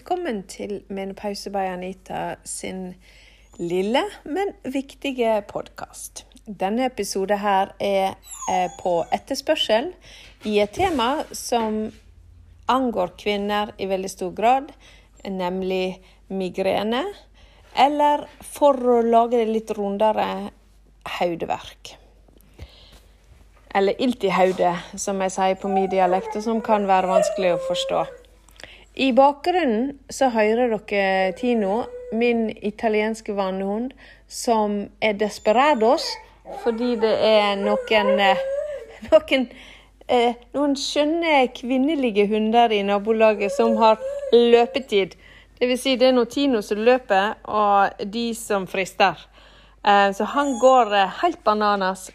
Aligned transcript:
Velkommen 0.00 0.46
til 0.48 0.78
Menopause 0.88 1.50
by 1.52 1.66
Anita 1.74 2.38
sin 2.48 2.94
lille, 3.58 4.00
men 4.24 4.54
viktige 4.64 5.42
podkast. 5.44 6.22
Denne 6.46 6.86
episoden 6.88 7.36
her 7.42 7.74
er 7.84 8.14
eh, 8.48 8.70
på 8.80 8.94
etterspørsel 9.12 9.90
i 10.48 10.54
et 10.62 10.72
tema 10.72 11.26
som 11.36 11.76
angår 12.72 13.12
kvinner 13.20 13.74
i 13.76 13.90
veldig 13.90 14.10
stor 14.10 14.30
grad, 14.38 14.70
nemlig 15.28 16.00
migrene. 16.32 17.02
Eller 17.76 18.24
for 18.40 18.80
å 18.80 19.02
lage 19.04 19.42
det 19.42 19.50
litt 19.52 19.74
rundere 19.76 20.30
hodeverk. 21.18 21.92
Eller 23.76 24.00
ilt 24.00 24.24
i 24.24 24.32
hodet, 24.32 24.78
som 24.96 25.20
jeg 25.20 25.36
sier 25.36 25.60
på 25.60 25.68
min 25.68 25.92
dialekt, 25.92 26.40
og 26.40 26.48
som 26.48 26.64
kan 26.64 26.88
være 26.88 27.12
vanskelig 27.12 27.52
å 27.58 27.62
forstå. 27.68 28.02
I 29.00 29.12
bakgrunnen 29.16 29.94
så 30.12 30.26
hører 30.28 30.74
dere 30.74 31.32
Tino, 31.32 31.86
min 32.12 32.50
italienske 32.50 33.32
vannhund, 33.32 33.94
som 34.28 34.74
er 35.00 35.16
desperados 35.16 36.04
fordi 36.60 36.90
det 37.00 37.14
er 37.24 37.56
noen 37.62 38.20
eh, 38.20 38.44
noen, 39.08 39.48
eh, 40.04 40.36
noen 40.52 40.76
skjønne 40.76 41.46
kvinnelige 41.56 42.28
hunder 42.28 42.76
i 42.76 42.82
nabolaget 42.84 43.56
som 43.56 43.78
har 43.80 43.96
løpetid. 44.36 45.16
Det 45.56 45.72
vil 45.72 45.80
si 45.80 45.96
det 45.96 46.10
er 46.10 46.16
noen 46.18 46.28
Tino 46.36 46.60
som 46.60 46.84
løper, 46.84 47.38
og 47.48 48.04
de 48.04 48.30
som 48.36 48.68
frister. 48.68 49.16
Eh, 49.80 50.08
så 50.12 50.28
han 50.36 50.58
går 50.60 50.98
helt 51.22 51.40
bananas. 51.44 52.10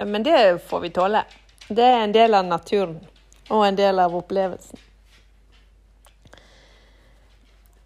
Men 0.00 0.24
det 0.24 0.62
får 0.70 0.86
vi 0.86 0.96
tåle. 0.96 1.26
Det 1.68 1.84
er 1.84 2.06
en 2.06 2.16
del 2.16 2.32
av 2.32 2.48
naturen 2.48 3.02
og 3.50 3.66
en 3.66 3.76
del 3.76 4.00
av 4.00 4.16
opplevelsen. 4.16 4.86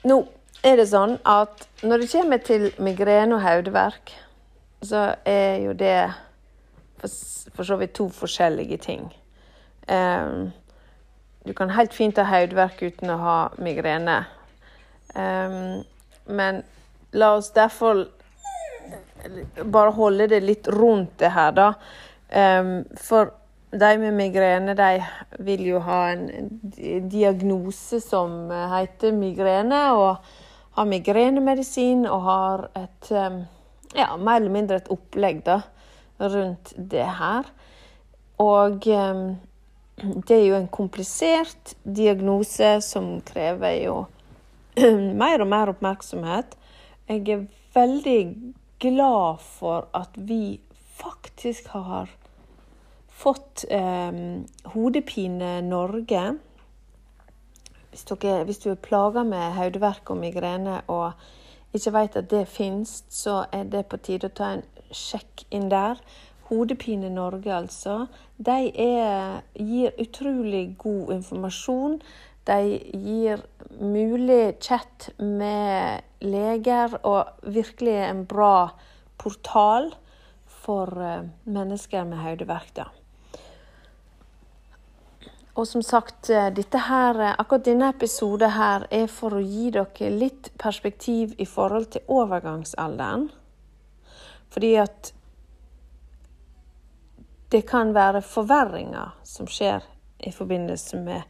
Nå 0.05 0.19
er 0.64 0.77
det 0.80 0.88
sånn 0.91 1.16
at 1.28 1.64
når 1.84 2.02
det 2.02 2.10
kommer 2.12 2.41
til 2.44 2.66
migrene 2.83 3.36
og 3.36 3.44
hodeverk, 3.44 4.12
så 4.84 5.14
er 5.24 5.62
jo 5.64 5.72
det 5.77 5.96
for, 7.00 7.08
for, 7.55 7.64
så 7.64 7.78
vidt 7.80 7.94
to 7.96 8.08
forskjellige 8.12 8.78
ting. 8.84 9.06
Um, 9.88 10.52
du 11.44 11.52
kan 11.56 11.72
helt 11.77 11.94
fint 11.96 12.20
ha 12.20 12.24
hodeverk 12.28 12.83
uten 12.84 13.12
å 13.12 13.20
ha 13.20 13.38
migrene. 13.64 14.19
Um, 15.14 15.84
men 16.28 16.62
la 17.16 17.34
oss 17.39 17.52
derfor 17.56 18.06
bare 19.64 19.96
holde 19.96 20.28
det 20.33 20.42
litt 20.44 20.68
rundt 20.68 21.16
det 21.20 21.33
her, 21.33 21.52
da. 21.56 21.70
Um, 22.28 22.84
for 23.00 23.33
de 23.80 23.91
med 23.98 24.14
migrene 24.14 24.75
de 24.78 25.03
vil 25.44 25.64
jo 25.67 25.80
ha 25.83 26.00
en 26.12 26.48
diagnose 27.11 28.00
som 28.03 28.50
heter 28.70 29.14
migrene, 29.17 29.80
og 29.98 30.78
har 30.78 30.91
migrenemedisin 30.91 32.06
og 32.06 32.22
har 32.27 32.64
et 32.78 33.11
ja, 33.95 34.08
mer 34.17 34.41
eller 34.41 34.55
mindre 34.55 34.80
et 34.80 34.91
opplegg 34.95 35.45
da, 35.47 35.61
rundt 36.22 36.75
det 36.77 37.06
her. 37.19 37.50
Og 38.42 38.83
det 38.84 40.36
er 40.36 40.45
jo 40.48 40.58
en 40.58 40.69
komplisert 40.69 41.75
diagnose 41.84 42.77
som 42.83 43.20
krever 43.27 43.78
jo 43.84 44.00
mer 45.22 45.45
og 45.45 45.50
mer 45.50 45.70
oppmerksomhet. 45.75 46.56
Jeg 47.08 47.28
er 47.30 47.47
veldig 47.75 48.20
glad 48.83 49.42
for 49.45 49.86
at 49.95 50.14
vi 50.17 50.58
faktisk 50.98 51.70
har 51.75 52.11
fått 53.15 53.65
eh, 53.70 54.12
Hodepine 54.75 55.61
Norge. 55.62 56.25
Hvis, 57.91 58.05
dere, 58.11 58.45
hvis, 58.45 58.59
du 58.59 58.70
er 58.73 58.83
plaga 58.83 59.23
med 59.23 59.55
hodeverk 59.55 60.11
og 60.11 60.19
migrene 60.19 60.80
og 60.91 61.13
ikke 61.74 61.92
veit 61.95 62.17
at 62.19 62.30
det 62.30 62.45
fins, 62.51 63.03
så 63.11 63.45
er 63.53 63.67
det 63.70 63.86
på 63.91 63.98
tide 64.03 64.30
å 64.30 64.35
ta 64.35 64.53
en 64.57 64.64
sjekk 64.95 65.47
inn 65.55 65.70
der. 65.70 65.98
Hodepine 66.51 67.08
Norge, 67.11 67.51
altså. 67.55 68.05
De 68.36 68.69
er, 68.70 69.41
gir 69.55 69.95
utrolig 69.98 70.67
god 70.79 71.14
informasjon. 71.17 71.98
De 72.45 72.58
gir 73.01 73.41
mulig 73.80 74.57
chat 74.61 75.08
med 75.19 76.05
leger 76.20 76.98
og 77.03 77.48
virkelig 77.48 77.97
en 78.05 78.27
bra 78.29 78.74
portal 79.19 79.95
for 80.64 80.92
eh, 81.01 81.24
mennesker 81.45 82.05
med 82.05 82.20
hodeverk. 82.24 82.85
Og 85.55 85.67
som 85.69 85.83
sagt, 85.83 86.31
eh, 86.31 86.51
her, 86.73 87.20
eh, 87.20 87.35
akkurat 87.39 87.65
denne 87.65 87.89
episoden 87.89 88.51
her 88.51 88.87
er 88.91 89.07
for 89.07 89.31
å 89.31 89.42
gi 89.42 89.70
dere 89.70 90.11
litt 90.11 90.51
perspektiv 90.59 91.35
i 91.39 91.45
forhold 91.45 91.91
til 91.91 92.03
overgangsalderen. 92.09 93.31
Fordi 94.51 94.75
at 94.77 95.13
det 97.51 97.67
kan 97.67 97.95
være 97.95 98.23
forverringer 98.23 99.13
som 99.23 99.47
skjer 99.47 99.83
i 100.19 100.33
forbindelse 100.33 100.97
med 100.97 101.23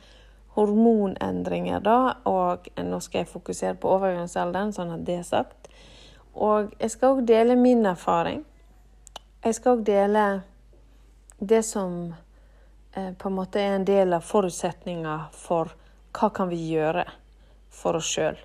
hormonendringer, 0.55 1.81
da. 1.81 2.15
Og 2.25 2.69
nå 2.77 3.01
skal 3.01 3.19
jeg 3.19 3.29
fokusere 3.29 3.75
på 3.75 3.89
overgangsalderen, 3.89 4.73
sånn 4.73 4.95
at 4.95 5.05
det 5.05 5.19
er 5.19 5.23
sagt. 5.29 5.69
Og 6.35 6.73
jeg 6.81 6.91
skal 6.91 7.17
òg 7.17 7.27
dele 7.27 7.57
min 7.57 7.85
erfaring. 7.87 8.45
Jeg 9.45 9.55
skal 9.55 9.77
òg 9.77 9.85
dele 9.85 10.43
det 11.41 11.65
som 11.65 12.15
på 12.95 13.29
en 13.29 13.35
måte 13.35 13.61
er 13.61 13.75
en 13.75 13.87
del 13.89 14.15
av 14.15 14.27
forutsetninga 14.27 15.17
for 15.35 15.73
hva 16.15 16.31
kan 16.35 16.51
vi 16.51 16.61
gjøre 16.71 17.07
for 17.75 17.99
oss 17.99 18.13
sjøl 18.15 18.39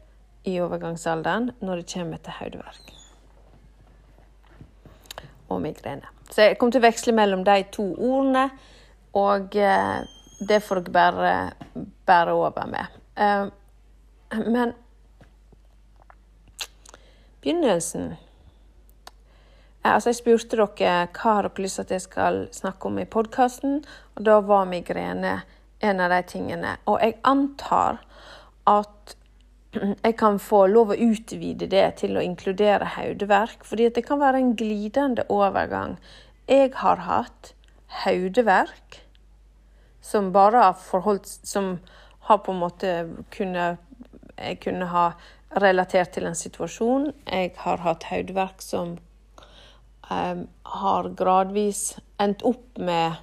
i 0.50 0.56
overgangsalderen 0.64 1.52
når 1.62 1.82
det 1.82 1.92
kommer 1.94 2.24
til 2.24 2.40
hodeverk 2.40 2.96
og 5.50 5.62
migrene. 5.62 6.06
Så 6.30 6.46
jeg 6.46 6.58
kommer 6.58 6.76
til 6.76 6.84
å 6.84 6.88
veksle 6.88 7.14
mellom 7.18 7.44
de 7.46 7.58
to 7.74 7.86
ordene, 7.96 8.50
og 9.18 9.56
eh, 9.58 10.02
det 10.46 10.60
får 10.62 10.84
dere 10.86 10.94
bare 10.94 11.32
bære 12.06 12.36
over 12.38 12.70
med. 12.70 13.00
Eh, 13.18 13.48
men 14.46 14.76
begynnelsen 17.42 18.14
Altså, 19.88 20.10
jeg 20.10 20.20
spurte 20.20 20.58
dere 20.60 21.08
hva 21.16 21.36
har 21.38 21.48
dere 21.48 21.64
lyst 21.64 21.80
til 21.80 21.88
at 21.88 21.94
jeg 21.96 22.04
skal 22.04 22.42
snakke 22.52 22.90
om 22.90 23.00
i 23.00 23.08
podkasten, 23.08 23.80
og 24.16 24.26
da 24.28 24.40
var 24.44 24.68
migrene 24.68 25.38
en 25.80 26.04
av 26.04 26.12
de 26.12 26.20
tingene. 26.28 26.76
Og 26.86 27.00
jeg 27.00 27.16
antar 27.24 28.02
at 28.68 29.16
jeg 30.06 30.16
kan 30.20 30.40
få 30.44 30.66
lov 30.68 30.92
å 30.92 31.00
utvide 31.00 31.70
det 31.72 31.86
til 32.04 32.18
å 32.18 32.26
inkludere 32.26 32.92
hodeverk, 32.98 33.64
fordi 33.64 33.88
det 33.96 34.04
kan 34.08 34.20
være 34.20 34.42
en 34.44 34.56
glidende 34.60 35.24
overgang. 35.32 35.96
Jeg 36.50 36.74
har 36.82 37.06
hatt 37.08 37.54
hodeverk 38.04 39.04
som 40.02 40.32
bare 40.34 40.64
har 40.64 40.78
forholdt 40.80 41.28
Som 41.44 41.80
har 42.28 42.38
på 42.38 42.52
en 42.52 42.60
måte 42.62 42.92
kunne 43.32 43.78
Jeg 44.38 44.60
kunne 44.64 44.86
ha 44.88 45.12
relatert 45.62 46.14
til 46.14 46.26
en 46.30 46.36
situasjon. 46.36 47.12
Jeg 47.28 47.52
har 47.58 47.82
hatt 47.84 48.06
hodeverk 48.08 48.62
som 48.62 48.98
um, 50.10 50.46
har 50.64 51.10
gradvis 51.18 51.98
endt 52.22 52.44
opp 52.48 52.78
med 52.78 53.18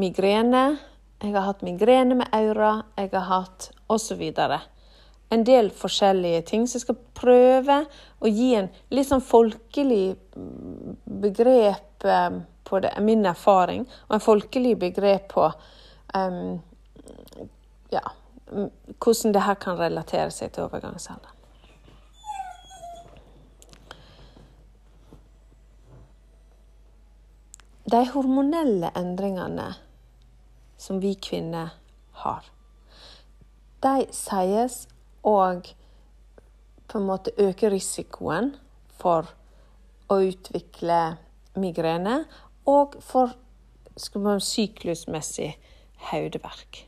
migrene. 0.00 0.64
Jeg 1.22 1.34
har 1.36 1.46
hatt 1.46 1.62
migrene 1.66 2.18
med 2.18 2.30
aura, 2.34 2.82
jeg 2.98 3.12
har 3.14 3.28
hatt 3.28 3.70
osv. 3.92 4.22
En 5.32 5.44
del 5.46 5.70
forskjellige 5.70 6.42
ting. 6.50 6.66
Så 6.66 6.78
jeg 6.78 6.86
skal 6.86 7.00
prøve 7.18 7.78
å 8.18 8.30
gi 8.30 8.52
en 8.58 8.70
litt 8.92 9.08
sånn 9.08 9.24
folkelig 9.24 10.16
begrep 11.04 12.06
på 12.64 12.80
det, 12.82 12.92
min 13.04 13.26
erfaring, 13.28 13.86
og 14.08 14.16
en 14.16 14.24
folkelig 14.24 14.74
begrep 14.80 15.28
på 15.34 15.46
um, 16.16 16.58
ja, 17.92 18.02
hvordan 18.98 19.34
det 19.34 19.44
her 19.46 19.60
kan 19.60 19.78
relatere 19.78 20.32
seg 20.34 20.54
til 20.54 20.66
overgangsalderen. 20.66 21.31
De 27.92 28.00
hormonelle 28.08 28.88
endringene 28.96 29.68
som 30.80 31.00
vi 31.00 31.12
kvinner 31.14 31.74
har, 32.24 32.46
de 33.84 34.06
sies 34.16 34.78
òg 35.28 35.68
på 36.88 37.00
en 37.00 37.08
måte 37.08 37.34
øke 37.40 37.68
risikoen 37.72 38.54
for 39.00 39.28
å 40.12 40.18
utvikle 40.24 41.00
migrene 41.60 42.22
og 42.68 42.96
for 43.04 43.34
man, 44.16 44.40
syklusmessig 44.40 45.50
hodeverk. 46.08 46.86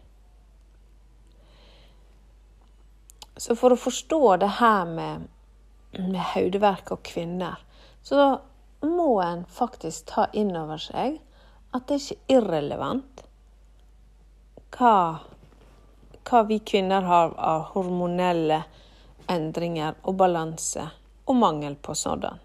Så 3.36 3.56
for 3.58 3.74
å 3.74 3.80
forstå 3.80 4.22
det 4.40 4.50
her 4.60 4.88
med, 4.88 5.28
med 5.98 6.20
hodeverk 6.32 6.94
og 6.94 7.02
kvinner, 7.04 7.60
så 8.04 8.38
må 8.88 9.20
en 9.22 9.44
faktisk 9.50 10.10
ta 10.12 10.26
inn 10.32 10.54
over 10.56 10.80
seg 10.80 11.20
at 11.74 11.86
det 11.88 11.96
er 11.96 12.02
ikke 12.04 12.36
irrelevant 12.38 13.24
hva 14.74 14.96
hva 16.24 16.42
vi 16.48 16.58
kvinner 16.58 17.04
har 17.04 17.34
av 17.36 17.68
hormonelle 17.74 18.62
endringer 19.30 19.96
og 20.02 20.16
balanse 20.20 20.86
og 21.24 21.36
mangel 21.36 21.76
på 21.76 21.94
sådan. 21.96 22.40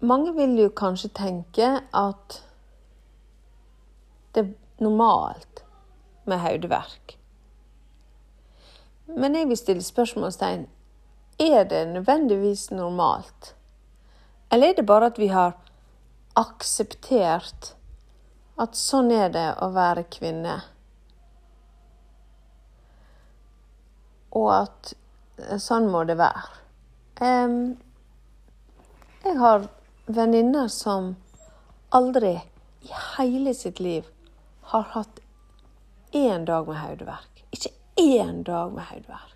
Mange 0.00 0.34
vil 0.36 0.58
jo 0.60 0.68
kanskje 0.76 1.10
tenke 1.16 1.68
at 1.80 2.40
det 4.36 4.44
er 4.44 4.84
normalt 4.84 5.64
med 6.28 6.42
hodeverk. 6.44 7.16
Men 9.06 9.34
jeg 9.34 9.48
vil 9.48 9.56
stille 9.56 9.84
spørsmålstegn 9.86 10.66
er 11.38 11.64
det 11.64 11.88
nødvendigvis 11.88 12.70
normalt? 12.70 13.54
Eller 14.50 14.68
er 14.68 14.74
det 14.74 14.86
bare 14.86 15.06
at 15.06 15.18
vi 15.18 15.28
har 15.28 15.52
akseptert 16.36 17.74
at 18.60 18.76
sånn 18.78 19.10
er 19.12 19.28
det 19.34 19.48
å 19.60 19.68
være 19.74 20.06
kvinne? 20.12 20.60
Og 24.36 24.48
at 24.54 24.94
sånn 25.60 25.90
må 25.92 26.04
det 26.08 26.16
være. 26.20 26.46
Jeg 29.26 29.36
har 29.40 29.68
venninner 30.06 30.68
som 30.72 31.14
aldri 31.96 32.34
i 32.86 32.92
hele 33.16 33.54
sitt 33.56 33.80
liv 33.80 34.04
har 34.72 34.84
hatt 34.96 35.20
én 36.12 36.44
dag 36.48 36.68
med 36.68 36.78
hodeverk. 36.80 37.44
Ikke 37.50 37.72
én 38.00 38.44
dag 38.44 38.72
med 38.72 38.84
hodeverk. 38.84 39.35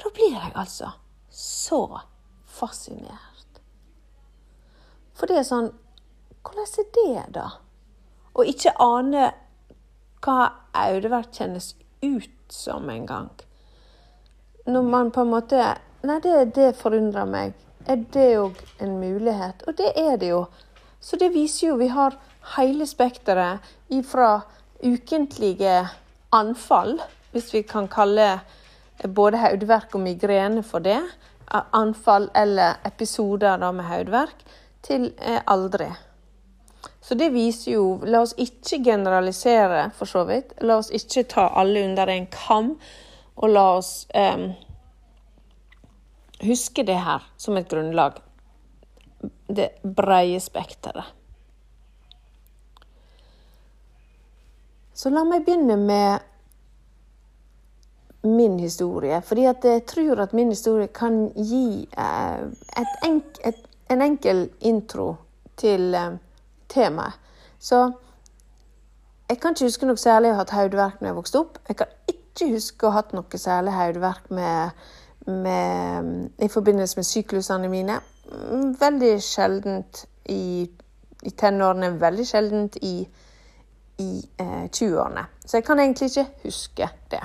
Og 0.00 0.06
da 0.06 0.12
blir 0.16 0.32
jeg 0.32 0.52
altså 0.56 0.94
så 1.30 2.00
fascinert. 2.48 3.60
For 5.12 5.28
det 5.28 5.42
er 5.42 5.46
sånn 5.46 5.72
Hvordan 6.40 6.64
er 6.64 7.26
det, 7.28 7.32
da? 7.34 7.48
Å 8.32 8.44
ikke 8.48 8.72
ane 8.80 9.26
hva 10.24 10.36
Audevert 10.72 11.36
kjennes 11.36 11.74
ut 12.00 12.30
som 12.48 12.88
en 12.88 13.04
gang. 13.04 13.28
Når 14.64 14.86
man 14.88 15.10
på 15.12 15.20
en 15.20 15.34
måte 15.34 15.60
Nei, 16.00 16.16
det, 16.24 16.54
det 16.56 16.70
forundrer 16.80 17.28
meg. 17.28 17.52
Er 17.84 18.00
det 18.14 18.28
òg 18.40 18.56
en 18.80 18.96
mulighet? 19.02 19.66
Og 19.68 19.76
det 19.76 19.90
er 20.00 20.16
det 20.16 20.30
jo. 20.30 20.46
Så 20.96 21.20
det 21.20 21.34
viser 21.34 21.66
jo 21.66 21.76
Vi 21.76 21.90
har 21.92 22.16
hele 22.56 22.86
spekteret 22.88 23.60
ifra 23.92 24.40
ukentlige 24.80 25.82
anfall, 26.32 26.96
hvis 27.34 27.52
vi 27.52 27.60
kan 27.68 27.88
kalle 27.92 28.38
både 29.08 29.40
hodeverk 29.40 29.94
og 29.94 30.04
migrene 30.04 30.62
for 30.62 30.84
det, 30.84 31.00
anfall 31.50 32.28
eller 32.36 32.78
episoder 32.86 33.58
med 33.72 33.84
hodeverk, 33.84 34.44
til 34.82 35.10
eh, 35.18 35.40
aldri. 35.46 35.90
Så 37.00 37.14
det 37.14 37.32
viser 37.34 37.72
jo 37.72 37.84
La 38.04 38.22
oss 38.22 38.34
ikke 38.38 38.82
generalisere, 38.84 39.90
for 39.96 40.08
så 40.08 40.24
vidt. 40.28 40.54
La 40.62 40.78
oss 40.80 40.90
ikke 40.94 41.26
ta 41.28 41.48
alle 41.58 41.84
under 41.84 42.08
en 42.12 42.26
kam, 42.32 42.74
og 43.36 43.48
la 43.50 43.64
oss 43.76 44.06
eh, 44.14 44.50
huske 46.44 46.84
det 46.86 47.00
her 47.04 47.24
som 47.36 47.56
et 47.56 47.68
grunnlag. 47.68 48.20
Det 49.48 49.72
breie 49.82 50.40
spekteret. 50.40 51.16
Så 54.94 55.08
la 55.08 55.24
meg 55.24 55.46
begynne 55.46 55.78
med 55.80 56.29
min 58.22 58.60
historie. 58.60 59.22
Fordi 59.22 59.42
jeg 59.42 59.82
tror 59.86 60.20
at 60.20 60.32
min 60.32 60.48
historie 60.48 60.86
kan 60.86 61.32
gi 61.36 61.88
et 62.78 63.06
enk, 63.06 63.24
et, 63.44 63.66
en 63.90 64.02
enkel 64.02 64.50
intro 64.60 65.14
til 65.56 65.94
eh, 65.94 66.12
temaet. 66.68 67.12
Så 67.58 67.92
jeg 69.28 69.40
kan 69.40 69.54
ikke 69.54 69.64
huske 69.64 69.86
noe 69.86 70.00
særlig 70.00 70.32
å 70.32 70.34
ha 70.34 70.42
hatt 70.42 70.54
hodeverk 70.54 71.00
når 71.00 71.08
jeg 71.08 71.16
vokste 71.16 71.40
opp. 71.40 71.58
Jeg 71.68 71.76
kan 71.78 71.92
ikke 72.10 72.48
huske 72.54 72.86
å 72.86 72.90
ha 72.90 73.00
hatt 73.00 73.12
noe 73.14 73.38
særlig 73.38 73.74
hodeverk 73.76 74.30
i 76.40 76.48
forbindelse 76.48 76.98
med 76.98 77.06
syklusene 77.06 77.68
mine. 77.70 78.00
Veldig 78.80 79.12
sjeldent 79.22 80.04
i, 80.32 80.64
i 81.22 81.30
tenårene, 81.30 81.92
veldig 82.00 82.26
sjeldent 82.26 82.78
i, 82.82 82.96
i 84.02 84.10
eh, 84.40 84.64
20-årene. 84.66 85.26
Så 85.44 85.60
jeg 85.60 85.66
kan 85.68 85.82
egentlig 85.82 86.10
ikke 86.10 86.26
huske 86.44 86.88
det. 87.12 87.22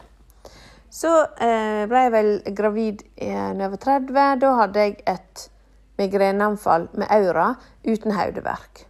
Så 0.96 1.12
eh, 1.44 1.84
ble 1.92 2.06
jeg 2.06 2.14
vel 2.14 2.32
gravid 2.56 3.04
når 3.20 3.66
jeg 3.66 3.72
var 3.74 3.82
30. 3.84 4.20
Da 4.40 4.52
hadde 4.62 4.86
jeg 4.86 4.98
et 5.12 5.46
migreneanfall 6.00 6.88
med 6.96 7.12
aura 7.12 7.50
uten 7.84 8.16
hodeverk. 8.16 8.86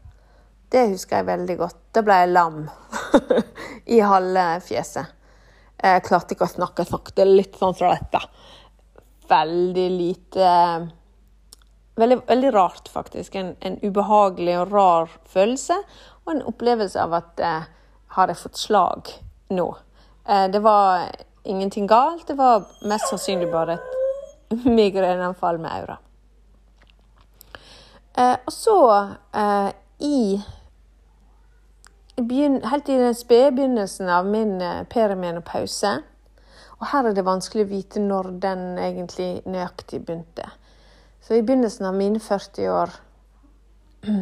Det 0.70 0.88
husker 0.92 1.22
jeg 1.22 1.30
veldig 1.32 1.56
godt. 1.58 1.80
Da 1.96 2.04
ble 2.06 2.20
jeg 2.22 2.34
lam 2.34 2.62
i 3.96 4.02
halve 4.06 4.46
fjeset. 4.66 5.14
Jeg 5.82 6.04
klarte 6.06 6.36
ikke 6.36 6.48
å 6.48 6.54
snakke. 6.54 6.86
Jeg 7.18 7.28
litt 7.30 7.58
sånn 7.60 7.76
fra 7.78 7.96
dette. 7.96 8.22
Veldig 9.30 9.90
lite 9.96 10.52
Veldig, 11.96 12.18
veldig 12.28 12.50
rart, 12.52 12.90
faktisk. 12.92 13.36
En, 13.40 13.54
en, 13.64 13.78
ubehagelig 13.80 14.58
og 14.60 14.72
rar 14.74 15.14
følelse. 15.32 15.78
Og 16.26 16.34
en 16.34 16.42
opplevelse 16.50 17.00
av 17.00 17.16
at 17.16 17.40
eh, 17.40 17.70
har 18.18 18.32
jeg 18.32 18.42
fått 18.42 18.60
slag 18.60 19.12
nå? 19.56 19.70
Eh, 20.28 20.50
det 20.52 20.60
var 20.66 21.06
ingenting 21.46 21.88
galt. 21.88 22.28
Det 22.28 22.34
var 22.38 22.66
mest 22.82 23.10
sannsynlig 23.10 23.52
bare 23.52 23.78
et 23.78 24.66
migreneanfall 24.80 25.60
med 25.60 25.72
aura. 25.72 25.98
Eh, 28.18 28.38
og 28.46 28.54
så, 28.54 29.08
eh, 29.34 29.72
i 30.00 30.42
Helt 32.18 32.90
i 32.90 32.98
den 32.98 33.16
spede 33.16 33.52
begynnelsen 33.52 34.10
av 34.10 34.26
min 34.26 34.62
eh, 34.62 34.84
perimenopause 34.88 35.98
Og 36.80 36.86
her 36.88 37.10
er 37.10 37.14
det 37.14 37.26
vanskelig 37.28 37.66
å 37.66 37.68
vite 37.68 38.00
når 38.00 38.30
den 38.40 38.78
egentlig 38.80 39.42
nøyaktig 39.46 40.00
begynte. 40.06 40.48
Så 41.20 41.36
i 41.36 41.42
begynnelsen 41.42 41.86
av 41.90 41.96
mine 41.96 42.20
40 42.20 42.70
år 42.72 42.96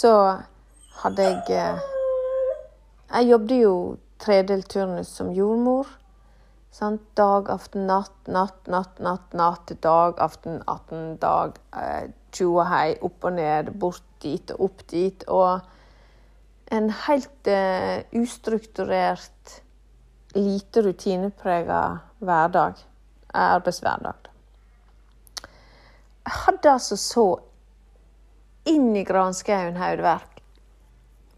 så 0.00 0.12
hadde 1.02 1.22
jeg 1.22 1.56
eh, 1.56 1.80
Jeg 3.14 3.28
jobbet 3.30 3.62
jo 3.62 3.74
tredelt 4.18 4.68
turnus 4.68 5.08
som 5.08 5.32
jordmor. 5.32 5.88
Sant? 6.72 7.02
Dag, 7.14 7.50
aften, 7.52 7.84
natt, 7.86 8.14
natt, 8.24 8.66
natt, 8.66 8.98
natt, 8.98 9.34
natt, 9.36 9.72
dag, 9.84 10.16
aften, 10.24 10.62
atten, 10.66 11.18
dag. 11.20 11.58
Eh, 11.76 12.08
tjo 12.32 12.54
og 12.54 12.70
hei, 12.70 12.94
opp 13.04 13.28
og 13.28 13.36
ned, 13.36 13.68
bort 13.76 14.06
dit 14.24 14.54
og 14.54 14.70
opp 14.70 14.86
dit. 14.88 15.26
Og 15.28 16.72
en 16.72 16.88
helt 17.04 17.52
eh, 17.52 18.08
ustrukturert, 18.16 19.58
lite 20.32 20.86
rutineprega 20.88 21.84
hverdag. 22.24 22.80
Arbeidshverdag. 23.36 24.28
Jeg 26.22 26.38
hadde 26.46 26.72
altså 26.72 26.96
så 26.96 27.28
inn 28.68 28.92
i 28.96 29.04
granskauen 29.04 29.76
hodeverk 29.76 30.40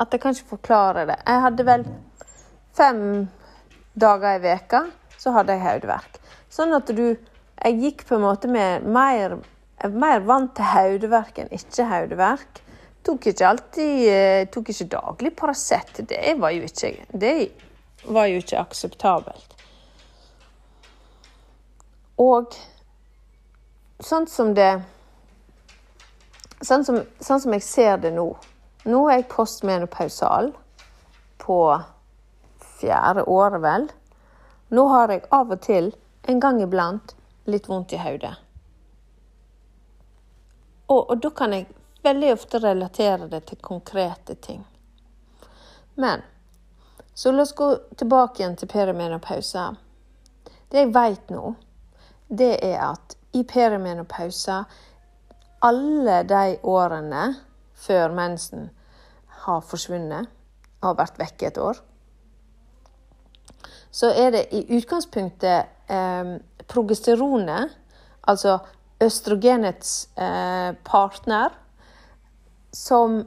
at 0.03 0.13
jeg 0.13 0.21
kan 0.21 0.35
ikke 0.35 0.57
forklare 0.57 1.07
det. 1.09 1.17
Jeg 1.27 1.43
hadde 1.43 1.67
vel 1.67 1.87
fem 2.75 3.01
dager 3.95 4.39
i 4.39 4.43
veka 4.43 4.83
så 5.25 5.33
hadde 5.33 5.57
jeg 5.57 5.65
hodeverk. 5.65 6.21
Sånn 6.53 6.77
at 6.77 6.93
du 6.93 7.17
Jeg 7.65 7.79
gikk 7.79 8.01
på 8.09 8.17
en 8.17 8.25
måte 8.25 8.49
med 8.51 8.83
mer, 8.83 9.37
mer 9.89 10.25
vant 10.27 10.51
til 10.59 10.67
hodeverk 10.67 11.39
enn 11.39 11.53
ikke 11.55 11.87
hodeverk. 11.87 12.59
Tok 13.07 13.29
ikke 13.31 13.47
alltid 13.47 14.09
eh, 14.11 14.47
Tok 14.53 14.73
ikke 14.73 14.89
daglig 14.97 15.31
Paracet. 15.39 16.03
Det 16.11 16.35
var 16.41 16.51
jo 16.53 16.67
ikke 16.67 17.07
Det 17.13 17.37
var 18.11 18.27
jo 18.29 18.43
ikke 18.43 18.59
akseptabelt. 18.59 19.55
Og 22.21 22.59
sånn 24.03 24.29
som 24.31 24.53
det 24.59 24.73
Sånn 26.65 26.85
som, 26.87 27.01
sånn 27.21 27.43
som 27.43 27.55
jeg 27.55 27.65
ser 27.65 27.97
det 28.03 28.15
nå 28.15 28.29
Nå 28.89 29.07
er 29.09 29.23
jeg 29.23 29.31
postmenopausal 29.33 30.53
på 31.45 31.59
fjerde 32.79 33.25
året, 33.29 33.61
vel. 33.65 33.87
Nå 34.75 34.87
har 34.91 35.13
jeg 35.13 35.27
av 35.31 35.53
og 35.55 35.61
til, 35.63 35.93
en 36.27 36.41
gang 36.43 36.59
iblant, 36.65 37.15
litt 37.47 37.69
vondt 37.71 37.93
i 37.95 38.01
hodet. 38.01 38.33
Og, 40.87 41.11
og 41.11 41.19
da 41.23 41.31
kan 41.37 41.55
jeg 41.55 41.69
veldig 42.05 42.33
ofte 42.35 42.59
relatere 42.59 43.29
det 43.31 43.45
til 43.49 43.61
konkrete 43.63 44.35
ting. 44.35 44.65
Men 45.95 46.25
så 47.15 47.31
la 47.33 47.45
oss 47.47 47.55
gå 47.55 47.69
tilbake 48.01 48.43
igjen 48.43 48.57
til 48.59 48.73
perimenopause. 48.73 49.69
Det 50.69 50.83
jeg 50.83 50.93
vet 50.97 51.31
nå, 51.31 51.55
det 52.27 52.53
er 52.67 52.81
at 52.89 53.15
i 53.37 53.45
perimenopause 53.47 54.59
alle 55.65 56.17
de 56.29 56.59
årene 56.67 57.29
før 57.87 58.13
mensen 58.17 58.73
har 59.47 59.63
forsvunnet, 59.65 60.27
har 60.83 60.99
vært 60.99 61.21
vekke 61.21 61.49
et 61.49 61.61
år, 61.63 61.79
så 63.95 64.11
er 64.11 64.33
det 64.35 64.47
i 64.51 64.65
utgangspunktet 64.75 65.91
eh, 65.91 66.31
progesteronet, 66.67 67.71
altså 68.27 68.57
østrogenets 69.05 70.09
eh, 70.19 70.75
partner, 70.83 71.55
som 72.75 73.21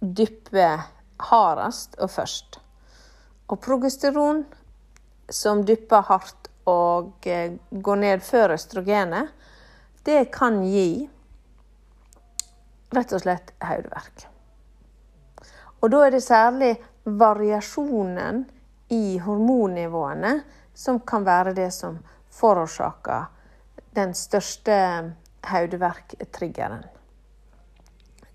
dypper 0.00 0.84
hardest 1.30 1.96
og 1.96 2.12
først. 2.12 2.60
Og 3.48 3.60
progesteron, 3.64 4.44
som 5.32 5.64
dypper 5.64 6.04
hardt 6.10 6.52
og 6.68 7.24
eh, 7.24 7.56
går 7.72 8.02
ned 8.04 8.24
før 8.26 8.58
østrogenet, 8.58 9.32
det 10.04 10.26
kan 10.34 10.60
gi 10.64 11.08
rett 12.92 13.12
og 13.16 13.24
slett 13.24 13.52
hodeverk. 13.64 14.28
Og 15.80 15.92
da 15.92 16.04
er 16.04 16.12
det 16.12 16.24
særlig 16.24 16.74
variasjonen 17.04 18.44
i 18.90 19.18
hormonnivåene 19.22 20.40
som 20.74 21.00
kan 21.06 21.24
være 21.26 21.54
det 21.54 21.70
som 21.74 21.98
forårsaker 22.34 23.28
den 23.96 24.14
største 24.14 24.76
hodeverktriggeren. 25.50 26.84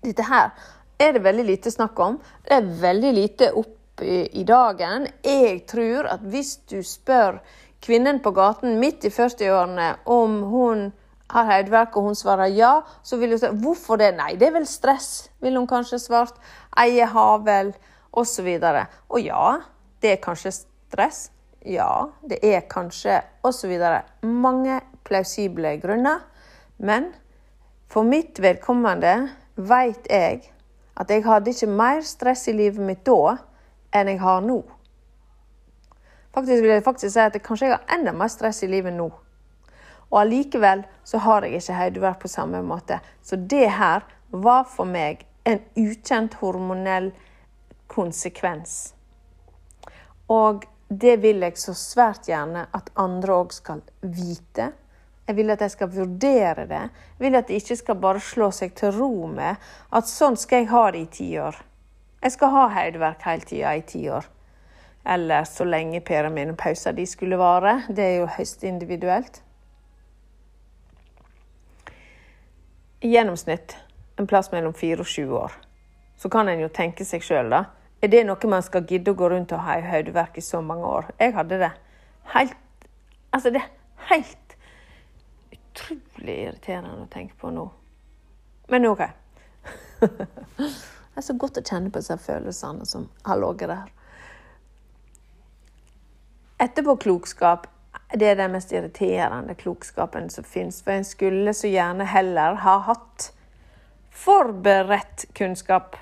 Dette 0.04 0.26
her 0.28 0.52
er 1.00 1.14
det 1.16 1.24
veldig 1.24 1.46
lite 1.48 1.72
snakk 1.72 1.98
om. 2.00 2.18
Det 2.44 2.56
er 2.56 2.74
veldig 2.82 3.12
lite 3.16 3.50
opp 3.56 4.02
i 4.04 4.44
dagen. 4.44 5.06
Jeg 5.24 5.62
tror 5.68 6.08
at 6.12 6.24
hvis 6.28 6.56
du 6.68 6.82
spør 6.84 7.40
kvinnen 7.84 8.20
på 8.24 8.32
gaten 8.36 8.78
midt 8.80 9.06
i 9.08 9.12
40-årene 9.12 9.88
om 10.12 10.40
hun 10.50 10.90
har 11.32 11.48
hodeverk, 11.48 11.96
og 11.96 12.10
hun 12.10 12.18
svarer 12.18 12.52
ja, 12.54 12.80
så 13.02 13.18
vil 13.18 13.34
hun 13.34 13.40
si 13.40 13.50
hvorfor 13.62 13.98
det? 14.00 14.12
Nei, 14.18 14.34
det 14.38 14.50
er 14.50 14.58
vel 14.60 14.68
stress, 14.68 15.30
vil 15.42 15.56
hun 15.58 15.66
kanskje 15.70 15.98
svart. 16.02 16.36
Eie 16.78 17.08
har 17.08 17.40
vel, 17.46 17.72
osv. 18.16 18.46
Og, 18.60 18.78
og 19.10 19.24
ja, 19.24 19.46
det 20.02 20.12
er 20.12 20.22
kanskje 20.22 20.52
stress. 20.56 21.30
Ja, 21.66 22.08
det 22.22 22.38
er 22.44 22.60
kanskje 22.70 23.20
osv. 23.42 23.72
Mange 24.22 24.80
plausible 25.04 25.76
grunner. 25.82 26.22
Men 26.78 27.12
for 27.88 28.06
mitt 28.06 28.40
vedkommende 28.42 29.30
veit 29.56 30.06
jeg 30.10 30.52
at 30.96 31.10
jeg 31.10 31.24
hadde 31.24 31.52
ikke 31.52 31.66
mer 31.66 32.00
stress 32.00 32.48
i 32.48 32.54
livet 32.56 32.80
mitt 32.84 33.04
da 33.06 33.36
enn 33.94 34.10
jeg 34.12 34.20
har 34.20 34.40
nå. 34.44 34.60
Faktisk 36.36 36.62
vil 36.62 36.74
jeg 36.74 36.84
faktisk 36.84 37.12
si 37.12 37.20
at 37.20 37.36
jeg 37.36 37.44
kanskje 37.44 37.70
jeg 37.70 37.78
har 37.78 37.96
enda 37.96 38.12
mer 38.12 38.28
stress 38.32 38.62
i 38.64 38.70
livet 38.70 38.92
nå. 38.92 39.08
Og 40.10 40.18
allikevel 40.20 40.84
så 41.04 41.18
har 41.24 41.44
jeg 41.44 41.60
ikke 41.60 41.78
høydevær 41.80 42.18
på 42.20 42.28
samme 42.28 42.60
måte. 42.62 43.00
Så 43.22 43.36
det 43.36 43.70
her 43.78 44.04
var 44.30 44.66
for 44.68 44.88
meg 44.88 45.24
en 45.46 45.62
ukjent 45.76 46.34
hormonell 46.40 47.12
konsekvens. 47.88 48.95
Og 50.32 50.66
det 50.88 51.16
vil 51.22 51.42
jeg 51.42 51.58
så 51.58 51.74
svært 51.74 52.28
gjerne 52.30 52.66
at 52.74 52.90
andre 52.98 53.38
òg 53.42 53.54
skal 53.54 53.82
vite. 54.00 54.72
Jeg 55.26 55.36
vil 55.36 55.50
at 55.50 55.62
de 55.62 55.68
skal 55.70 55.90
vurdere 55.90 56.66
det. 56.70 56.82
Jeg 57.18 57.24
vil 57.24 57.38
at 57.38 57.48
de 57.48 57.58
ikke 57.58 57.76
skal 57.76 57.98
bare 58.02 58.22
slå 58.22 58.50
seg 58.54 58.74
til 58.78 58.94
ro 58.94 59.26
med 59.26 59.58
at 59.90 60.10
sånn 60.10 60.38
skal 60.38 60.62
jeg 60.62 60.70
ha 60.70 60.84
det 60.94 61.02
i 61.02 61.08
ti 61.18 61.28
år. 61.42 61.58
Jeg 62.22 62.34
skal 62.34 62.54
ha 62.54 62.66
Heidverk 62.74 63.26
hele 63.26 63.46
tida 63.46 63.74
i 63.74 63.82
ti 63.86 64.04
år. 64.10 64.26
Eller 65.06 65.44
så 65.46 65.66
lenge 65.66 66.00
perimenopauser 66.00 66.94
de 66.94 67.06
skulle 67.06 67.38
vare. 67.38 67.80
Det 67.88 68.04
er 68.04 68.16
jo 68.20 68.30
høyst 68.38 68.64
individuelt. 68.66 69.42
I 73.02 73.12
gjennomsnitt 73.12 73.76
en 74.16 74.26
plass 74.26 74.50
mellom 74.54 74.74
fire 74.74 75.04
og 75.04 75.10
sju 75.10 75.26
år. 75.36 75.52
Så 76.16 76.30
kan 76.32 76.48
en 76.48 76.62
jo 76.62 76.70
tenke 76.72 77.04
seg 77.04 77.22
sjøl, 77.22 77.50
da. 77.52 77.66
Er 78.06 78.10
det 78.12 78.20
noe 78.28 78.48
man 78.52 78.62
skal 78.62 78.84
gidde 78.86 79.10
å 79.10 79.18
gå 79.18 79.28
rundt 79.32 79.50
og 79.50 79.64
ha 79.66 79.80
i 79.80 79.82
hodeverk 79.82 80.36
i 80.38 80.42
så 80.44 80.60
mange 80.62 80.86
år? 80.86 81.08
Jeg 81.18 81.32
hadde 81.34 81.58
det. 81.58 81.72
Helt 82.36 82.54
Altså, 83.34 83.50
det 83.50 83.58
er 83.60 83.72
helt 84.08 84.54
utrolig 85.52 86.36
irriterende 86.44 87.02
å 87.02 87.08
tenke 87.10 87.34
på 87.40 87.50
nå. 87.50 87.64
Men 88.70 88.86
OK. 88.86 89.02
det 90.06 91.18
er 91.18 91.26
så 91.26 91.34
godt 91.34 91.58
å 91.58 91.64
kjenne 91.66 91.90
på 91.90 92.00
disse 92.00 92.16
følelsene 92.22 92.86
som 92.86 93.08
har 93.26 93.42
ligget 93.42 93.74
der. 93.74 93.90
Etterpåklokskap 96.62 97.66
det 98.14 98.30
er 98.30 98.38
den 98.38 98.54
mest 98.54 98.72
irriterende 98.72 99.58
klokskapen 99.58 100.30
som 100.30 100.46
fins. 100.46 100.78
For 100.86 100.94
en 100.94 101.04
skulle 101.04 101.58
så 101.58 101.74
gjerne 101.74 102.06
heller 102.06 102.62
ha 102.62 102.78
hatt 102.86 103.32
forberedt 104.14 105.26
kunnskap. 105.34 105.98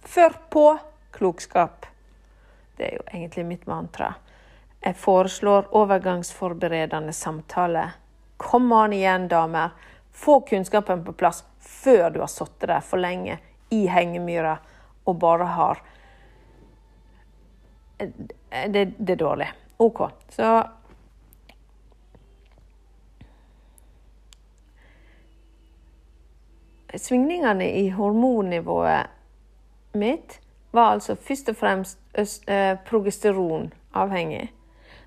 Før 0.00 0.36
på 0.50 0.78
klokskap. 1.10 1.86
Det 2.76 2.86
er 2.86 2.96
jo 2.96 3.04
egentlig 3.10 3.44
mitt 3.46 3.66
mantra. 3.66 4.14
Jeg 4.80 4.96
foreslår 4.96 5.72
overgangsforberedende 5.74 7.12
samtale. 7.12 7.90
Kom 8.36 8.72
an 8.72 8.92
igjen, 8.92 9.28
damer. 9.28 9.74
Få 10.12 10.40
kunnskapen 10.40 11.04
på 11.04 11.12
plass 11.12 11.44
før 11.60 12.10
du 12.10 12.20
har 12.20 12.30
sittet 12.30 12.68
der 12.70 12.80
for 12.82 13.02
lenge 13.02 13.38
i 13.74 13.86
hengemyra 13.90 14.56
og 15.04 15.16
bare 15.18 15.44
har 15.58 15.82
det, 17.98 18.84
det 18.98 19.12
er 19.12 19.16
dårlig. 19.16 19.48
OK. 19.76 20.00
Så 20.30 20.48
Svingningene 26.94 27.66
i 27.78 27.88
hormonnivået 27.92 29.17
mitt 29.92 30.40
var 30.70 30.96
altså 30.96 31.16
først 31.16 31.52
og 31.52 31.56
fremst 31.56 31.98
eh, 32.48 32.76
progesteronavhengig. 32.88 34.48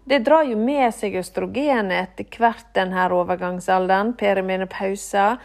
Det 0.04 0.24
drar 0.26 0.48
jo 0.50 0.58
med 0.58 0.90
seg 0.98 1.20
østrogenet 1.20 2.18
etter 2.18 2.40
hvert 2.42 2.72
denne 2.74 3.06
overgangsalderen, 3.14 4.16
perimenopausa. 4.18 5.36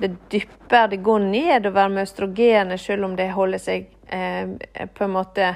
Det 0.00 0.14
dypper, 0.32 0.88
det 0.88 1.02
går 1.04 1.26
nedover 1.26 1.90
med 1.92 2.06
østrogenet 2.06 2.80
selv 2.80 3.10
om 3.10 3.16
det 3.18 3.28
holder 3.34 3.60
seg 3.60 3.90
eh, 4.08 4.56
på 4.94 5.04
en 5.04 5.14
måte 5.18 5.52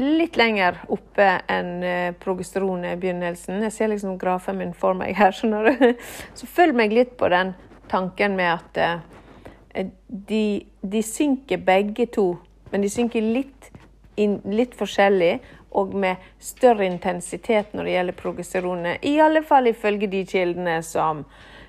litt 0.00 0.36
lenger 0.40 0.80
oppe 0.88 1.28
enn 1.50 1.72
eh, 1.84 2.12
progesteronet 2.18 2.96
i 2.96 3.00
begynnelsen. 3.00 3.60
Jeg 3.68 3.76
ser 3.76 3.92
liksom 3.92 4.18
grafen 4.18 4.58
min 4.58 4.74
for 4.74 4.96
meg 4.96 5.14
her, 5.18 5.34
skjønner 5.36 5.70
du. 5.70 6.04
Så 6.34 6.48
følg 6.50 6.76
meg 6.76 6.94
litt 6.96 7.16
på 7.20 7.30
den 7.30 7.54
tanken 7.90 8.36
med 8.38 8.56
at 8.56 8.82
eh, 8.82 9.92
de, 10.06 10.44
de 10.80 11.02
synker 11.02 11.58
begge 11.64 12.06
to, 12.06 12.36
men 12.70 12.82
de 12.82 12.90
synker 12.90 13.22
litt, 13.24 13.70
litt 14.16 14.74
forskjellig 14.76 15.38
og 15.70 15.94
med 15.94 16.16
større 16.42 16.86
intensitet 16.86 17.74
når 17.74 17.86
det 17.86 17.94
gjelder 17.94 18.18
progesteronet. 18.18 19.04
I 19.06 19.20
alle 19.22 19.42
fall 19.46 19.70
ifølge 19.70 20.10
de 20.10 20.24
kildene 20.26 20.80
som, 20.86 21.24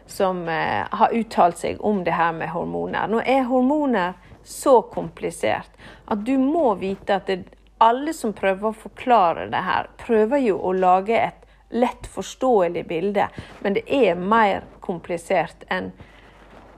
som 0.10 0.44
eh, 0.50 0.88
har 0.90 1.16
uttalt 1.16 1.62
seg 1.62 1.82
om 1.86 2.04
det 2.08 2.16
her 2.18 2.34
med 2.38 2.50
hormoner. 2.54 3.10
Nå 3.12 3.22
er 3.22 3.46
hormoner 3.50 4.18
så 4.44 4.80
komplisert 4.82 5.70
at 6.10 6.24
du 6.26 6.34
må 6.42 6.74
vite 6.82 7.20
at 7.20 7.30
det, 7.30 7.44
alle 7.82 8.14
som 8.14 8.34
prøver 8.34 8.70
å 8.72 8.78
forklare 8.78 9.48
det 9.52 9.62
her, 9.66 9.90
prøver 10.02 10.42
jo 10.42 10.58
å 10.58 10.74
lage 10.74 11.18
et 11.18 11.38
lett 11.72 12.08
forståelig 12.12 12.84
bilde, 12.90 13.30
men 13.64 13.78
det 13.78 13.86
er 13.88 14.20
mer 14.20 14.66
komplisert 14.84 15.64
enn 15.72 15.92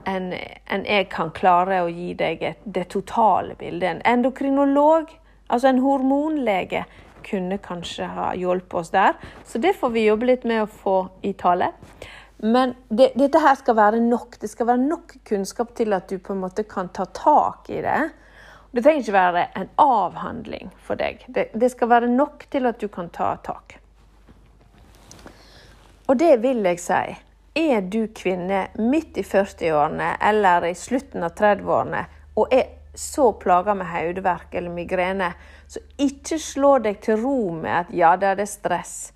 enn 0.08 0.32
en 0.34 0.84
jeg 0.88 1.08
kan 1.12 1.32
klare 1.34 1.82
å 1.84 1.90
gi 1.92 2.12
deg 2.18 2.42
et, 2.42 2.62
det 2.64 2.88
totale 2.92 3.56
bildet. 3.58 3.88
En 3.90 4.02
endokrinolog, 4.14 5.12
altså 5.48 5.70
en 5.70 5.82
hormonlege, 5.84 6.84
kunne 7.24 7.58
kanskje 7.58 8.08
ha 8.12 8.32
hjulpet 8.36 8.74
oss 8.80 8.90
der. 8.92 9.14
Så 9.48 9.58
det 9.58 9.74
får 9.80 9.94
vi 9.94 10.04
jobbe 10.04 10.28
litt 10.28 10.44
med 10.44 10.64
å 10.64 10.68
få 10.68 10.96
i 11.24 11.32
tale. 11.32 11.70
Men 12.44 12.74
det, 12.88 13.14
dette 13.16 13.40
her 13.40 13.56
skal 13.56 13.78
være 13.78 14.02
nok. 14.04 14.36
Det 14.40 14.50
skal 14.52 14.68
være 14.68 14.84
nok 14.84 15.16
kunnskap 15.24 15.72
til 15.78 15.96
at 15.96 16.10
du 16.10 16.18
på 16.18 16.34
en 16.34 16.42
måte 16.42 16.66
kan 16.68 16.90
ta 16.92 17.06
tak 17.16 17.70
i 17.72 17.80
det. 17.84 18.00
Det 18.74 18.82
trenger 18.82 19.04
ikke 19.04 19.14
være 19.14 19.46
en 19.56 19.68
avhandling 19.80 20.72
for 20.82 20.98
deg. 21.00 21.22
Det, 21.30 21.48
det 21.54 21.70
skal 21.72 21.92
være 21.94 22.10
nok 22.10 22.44
til 22.50 22.66
at 22.66 22.80
du 22.82 22.88
kan 22.92 23.08
ta 23.14 23.36
tak. 23.44 23.78
Og 26.10 26.18
det 26.20 26.34
vil 26.42 26.60
jeg 26.66 26.80
si. 26.82 27.14
Er 27.54 27.80
du 27.80 28.06
kvinne 28.10 28.66
midt 28.78 29.18
i 29.18 29.22
40-årene 29.22 30.16
eller 30.20 30.64
i 30.66 30.74
slutten 30.74 31.22
av 31.22 31.36
30-årene 31.38 32.00
og 32.34 32.54
er 32.54 32.72
så 32.94 33.32
plaga 33.32 33.74
med 33.74 33.86
hodeverk 33.86 34.54
eller 34.54 34.70
migrene, 34.70 35.32
så 35.66 35.82
ikke 35.98 36.38
slå 36.38 36.78
deg 36.82 36.98
til 37.02 37.20
ro 37.22 37.52
med 37.54 37.72
at 37.84 37.92
ja, 37.94 38.14
det 38.18 38.32
er 38.38 38.50
stress. 38.50 39.12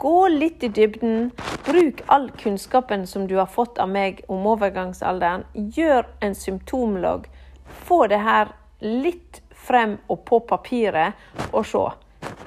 Gå 0.00 0.28
litt 0.32 0.62
i 0.64 0.70
dybden. 0.72 1.30
Bruk 1.66 2.00
all 2.06 2.30
kunnskapen 2.40 3.06
som 3.06 3.26
du 3.26 3.36
har 3.36 3.50
fått 3.50 3.78
av 3.78 3.90
meg 3.90 4.22
om 4.32 4.46
overgangsalderen. 4.48 5.44
Gjør 5.52 6.06
en 6.24 6.34
symptomlogg. 6.34 7.26
Få 7.84 8.06
det 8.10 8.22
her 8.24 8.54
litt 8.80 9.42
frem 9.52 9.98
og 10.08 10.24
på 10.24 10.40
papiret, 10.48 11.18
og 11.52 11.66
se. 11.68 11.84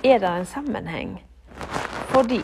Er 0.02 0.24
det 0.24 0.32
en 0.32 0.50
sammenheng? 0.50 1.20
Fordi 2.10 2.42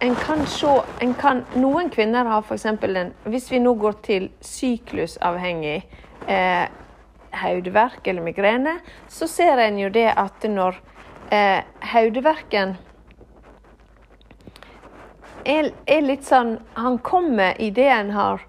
en 0.00 0.14
kan 0.14 0.46
se 0.46 0.82
en 1.00 1.14
kan, 1.14 1.44
Noen 1.54 1.90
kvinner 1.90 2.24
har 2.24 2.42
f.eks. 2.42 2.66
en 2.66 3.12
Hvis 3.24 3.50
vi 3.52 3.58
nå 3.58 3.74
går 3.74 3.92
til 4.02 4.28
syklusavhengig 4.40 5.82
eh, 6.28 6.66
hodeverk 7.32 8.06
eller 8.06 8.22
migrene, 8.22 8.78
så 9.08 9.26
ser 9.26 9.58
en 9.58 9.78
jo 9.78 9.88
det 9.90 10.08
at 10.14 10.44
når 10.48 10.76
eh, 11.30 11.64
er, 15.44 15.72
er, 15.86 16.02
litt 16.02 16.26
sånn 16.28 16.58
Han 16.74 16.98
kommer 16.98 17.56
i 17.60 17.70
det 17.70 17.88
en 17.88 18.10
har 18.10 18.44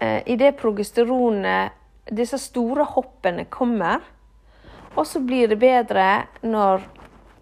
eh, 0.00 0.22
det 0.36 0.56
progesteronet 0.58 1.78
Disse 2.10 2.38
store 2.38 2.84
hoppene 2.96 3.44
kommer, 3.46 4.02
og 4.98 5.06
så 5.06 5.20
blir 5.22 5.46
det 5.48 5.56
bedre 5.62 6.26
når, 6.42 6.82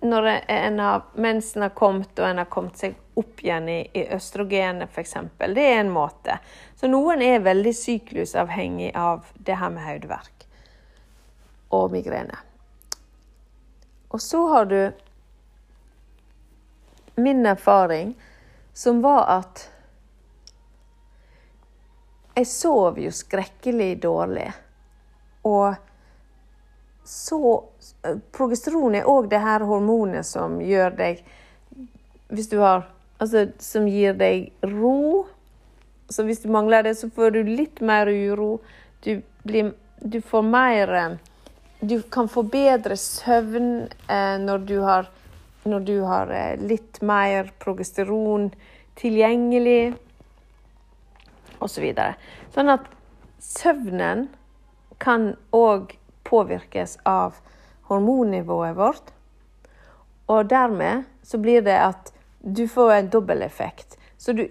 når 0.01 0.27
en 0.47 0.79
har, 0.79 1.03
mensen 1.15 1.63
har 1.63 1.73
kommet 1.77 2.19
og 2.19 2.29
en 2.29 2.41
har 2.41 2.49
kommet 2.49 2.79
seg 2.81 2.95
opp 3.21 3.43
igjen 3.45 3.69
i, 3.69 3.81
i 3.93 4.07
østrogenet, 4.17 4.89
f.eks. 4.89 5.17
Det 5.39 5.65
er 5.67 5.81
en 5.83 5.93
måte. 5.93 6.39
Så 6.77 6.89
noen 6.89 7.23
er 7.23 7.45
veldig 7.45 7.75
syklusavhengig 7.77 8.95
av 8.97 9.29
det 9.35 9.59
her 9.61 9.75
med 9.75 9.85
hodeverk 9.85 10.47
og 11.77 11.93
migrene. 11.93 12.39
Og 14.11 14.23
så 14.25 14.41
har 14.55 14.65
du 14.71 14.81
min 17.21 17.47
erfaring, 17.47 18.15
som 18.73 19.03
var 19.05 19.29
at 19.37 19.67
jeg 22.41 22.49
sov 22.49 22.99
jo 22.99 23.13
skrekkelig 23.13 23.93
dårlig. 24.03 24.49
Og 25.45 25.77
så 27.11 27.65
Progesteron 28.33 28.95
er 28.95 29.09
òg 29.11 29.27
det 29.33 29.41
her 29.43 29.65
hormonet 29.67 30.27
som 30.29 30.61
gjør 30.63 30.95
deg 30.95 31.25
Hvis 32.31 32.51
du 32.53 32.61
har 32.63 32.87
Altså 33.21 33.43
som 33.61 33.85
gir 33.85 34.15
deg 34.17 34.47
ro. 34.65 35.27
Så 36.09 36.25
hvis 36.25 36.39
du 36.41 36.47
mangler 36.49 36.87
det, 36.87 36.95
så 36.97 37.11
får 37.13 37.35
du 37.35 37.43
litt 37.45 37.83
mer 37.85 38.09
uro. 38.09 38.63
Du, 39.05 39.19
blir, 39.45 39.75
du 40.01 40.23
får 40.25 40.47
mer 40.49 41.19
Du 41.81 42.01
kan 42.03 42.29
få 42.33 42.47
bedre 42.49 42.97
søvn 42.97 43.91
eh, 44.09 44.39
når 44.41 44.65
du 44.65 44.79
har, 44.87 45.11
når 45.69 45.85
du 45.85 45.95
har 46.09 46.33
eh, 46.33 46.57
litt 46.57 47.03
mer 47.05 47.53
progesteron 47.61 48.49
tilgjengelig 48.97 49.93
osv. 51.61 51.75
Så 51.75 51.85
videre. 51.85 52.17
sånn 52.57 52.73
at 52.73 52.89
søvnen 53.45 54.31
kan 55.01 55.35
òg 55.53 55.93
påvirkes 56.25 56.99
av 57.05 57.39
hormonnivået 57.91 58.77
vårt. 58.77 59.13
Og 60.27 60.51
dermed 60.51 61.05
så 61.23 61.39
blir 61.39 61.61
det 61.61 61.79
at 61.79 62.13
du 62.57 62.67
får 62.67 62.93
en 62.93 63.09
dobbeleffekt. 63.09 63.97
Så 64.19 64.33
du 64.33 64.47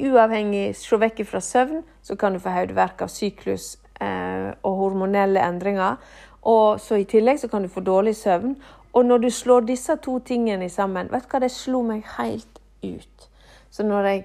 uavhengig 0.00 0.76
Se 0.76 0.96
vekk 0.96 1.24
fra 1.28 1.40
søvn, 1.40 1.82
så 2.02 2.16
kan 2.16 2.32
du 2.32 2.40
få 2.40 2.50
hodeverk 2.50 3.02
av 3.02 3.08
syklus 3.12 3.78
eh, 4.00 4.50
og 4.62 4.76
hormonelle 4.76 5.40
endringer. 5.44 5.96
Og 6.42 6.80
så 6.80 7.00
i 7.00 7.04
tillegg 7.04 7.40
så 7.40 7.48
kan 7.48 7.62
du 7.62 7.68
få 7.68 7.80
dårlig 7.80 8.16
søvn. 8.16 8.56
Og 8.92 9.04
når 9.06 9.18
du 9.18 9.30
slår 9.30 9.60
disse 9.60 9.96
to 10.02 10.18
tingene 10.18 10.68
sammen 10.68 11.12
Vet 11.12 11.28
du 11.28 11.30
hva, 11.30 11.40
det 11.40 11.52
slo 11.54 11.82
meg 11.86 12.06
helt 12.16 12.60
ut. 12.82 13.28
Så 13.70 13.86
når 13.86 14.08
jeg 14.08 14.24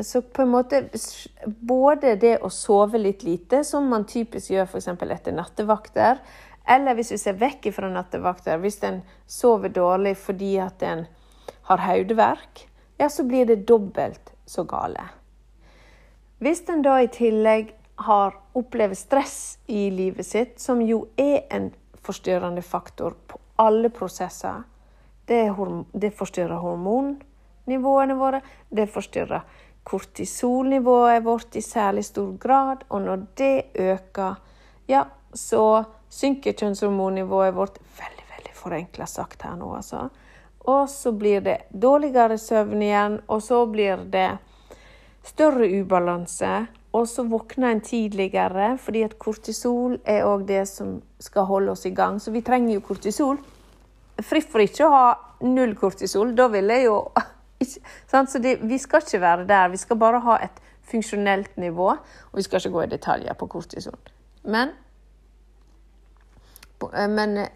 så 0.00 0.22
på 0.22 0.42
en 0.42 0.50
måte 0.50 0.88
Både 1.44 2.16
det 2.18 2.38
å 2.42 2.50
sove 2.50 2.98
litt 2.98 3.22
lite, 3.22 3.62
som 3.64 3.86
man 3.90 4.06
typisk 4.08 4.50
gjør 4.50 4.66
f.eks. 4.66 4.88
etter 4.88 5.36
nattevakter, 5.36 6.18
eller 6.66 6.96
hvis 6.96 7.12
vi 7.12 7.18
ser 7.20 7.36
vekk 7.38 7.68
fra 7.76 7.90
nattevakter, 7.92 8.58
hvis 8.58 8.80
en 8.88 9.02
sover 9.26 9.68
dårlig 9.68 10.16
fordi 10.16 10.56
at 10.64 10.82
en 10.82 11.04
har 11.68 11.84
hodeverk, 11.84 12.64
ja, 12.98 13.08
så 13.08 13.24
blir 13.24 13.46
det 13.46 13.66
dobbelt 13.68 14.32
så 14.46 14.64
gale. 14.64 15.04
Hvis 16.38 16.64
en 16.68 16.82
da 16.84 16.98
i 17.02 17.08
tillegg 17.12 17.74
har 18.04 18.34
opplevd 18.56 18.98
stress 18.98 19.58
i 19.70 19.88
livet 19.90 20.26
sitt, 20.26 20.58
som 20.60 20.82
jo 20.82 21.06
er 21.20 21.44
en 21.54 21.70
forstyrrende 22.04 22.62
faktor 22.62 23.14
på 23.28 23.38
alle 23.56 23.88
prosesser 23.88 24.64
Det, 25.24 25.48
det 25.92 26.10
forstyrrer 26.12 26.60
hormonnivåene 26.60 28.14
våre, 28.18 28.42
det 28.68 28.90
forstyrrer 28.92 29.40
kortisolnivået 29.84 31.24
vårt 31.24 31.56
i 31.56 31.60
særlig 31.60 32.04
stor 32.04 32.32
grad. 32.40 32.84
Og 32.88 33.02
når 33.02 33.26
det 33.38 33.64
øker, 33.74 34.34
ja, 34.88 35.04
så 35.34 35.84
synker 36.08 36.52
kjønnshormonnivået 36.52 37.54
vårt. 37.54 37.78
Veldig, 37.98 38.26
veldig 38.36 38.54
forenkla 38.54 39.06
sagt 39.06 39.42
her 39.42 39.56
nå, 39.60 39.74
altså. 39.76 40.08
Og 40.64 40.88
så 40.88 41.12
blir 41.12 41.40
det 41.44 41.58
dårligere 41.82 42.38
søvn 42.38 42.82
igjen, 42.82 43.18
og 43.28 43.42
så 43.42 43.66
blir 43.68 44.06
det 44.12 44.30
større 45.24 45.68
ubalanse. 45.80 46.66
Og 46.94 47.08
så 47.10 47.24
våkner 47.26 47.72
en 47.74 47.80
tidligere, 47.80 48.78
fordi 48.78 49.02
at 49.02 49.18
kortisol 49.18 49.98
er 50.06 50.24
òg 50.24 50.46
det 50.48 50.62
som 50.70 51.00
skal 51.20 51.48
holde 51.48 51.74
oss 51.74 51.84
i 51.86 51.90
gang. 51.90 52.20
Så 52.22 52.30
vi 52.30 52.40
trenger 52.46 52.76
jo 52.76 52.84
kortisol. 52.86 53.40
Fritt 54.22 54.46
for 54.48 54.62
ikke 54.62 54.86
å 54.86 54.92
ha 54.94 55.06
null 55.42 55.74
kortisol. 55.74 56.30
Da 56.38 56.46
ville 56.52 56.78
jeg 56.78 56.86
jo 56.86 57.00
så 58.26 58.38
det, 58.38 58.58
vi 58.62 58.78
skal 58.78 59.02
ikke 59.02 59.20
være 59.20 59.46
der. 59.48 59.68
Vi 59.68 59.76
skal 59.76 59.98
bare 59.98 60.20
ha 60.20 60.38
et 60.44 60.60
funksjonelt 60.84 61.56
nivå, 61.56 61.88
og 62.32 62.36
vi 62.36 62.42
skal 62.42 62.60
ikke 62.60 62.70
gå 62.70 62.82
i 62.82 62.92
detaljer 62.92 63.34
på 63.38 63.46
kortison. 63.46 63.98
Men, 64.44 64.68
eh, 66.92 67.08
men 67.08 67.36
eh, 67.36 67.48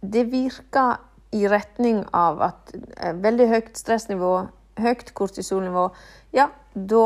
det 0.00 0.26
virker 0.32 1.00
i 1.32 1.46
retning 1.48 2.04
av 2.14 2.42
at 2.42 2.74
eh, 2.74 3.14
veldig 3.14 3.48
høyt 3.50 3.76
stressnivå, 3.78 4.32
høyt 4.80 5.14
kortisonnivå, 5.14 5.88
ja, 6.34 6.48
da 6.74 7.04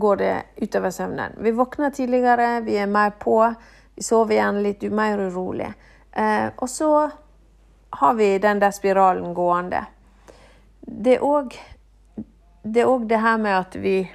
går 0.00 0.16
det 0.16 0.34
utover 0.62 0.90
søvnen. 0.94 1.34
Vi 1.42 1.50
våkner 1.50 1.90
tidligere, 1.90 2.60
vi 2.64 2.78
er 2.78 2.86
mer 2.86 3.10
på, 3.18 3.42
vi 3.94 4.06
sover 4.06 4.38
gjerne 4.38 4.62
litt 4.62 4.86
mer 4.94 5.18
urolig. 5.18 5.72
og 6.56 6.68
så 6.68 7.10
har 7.90 8.14
vi 8.14 8.38
den 8.38 8.60
der 8.60 8.70
spiralen 8.70 9.34
gående. 9.34 9.84
Det 10.80 11.18
er 11.18 11.24
òg 11.24 11.54
det, 12.62 12.84
det 13.08 13.20
her 13.20 13.38
med 13.38 13.56
at 13.56 13.76
vi 13.80 14.10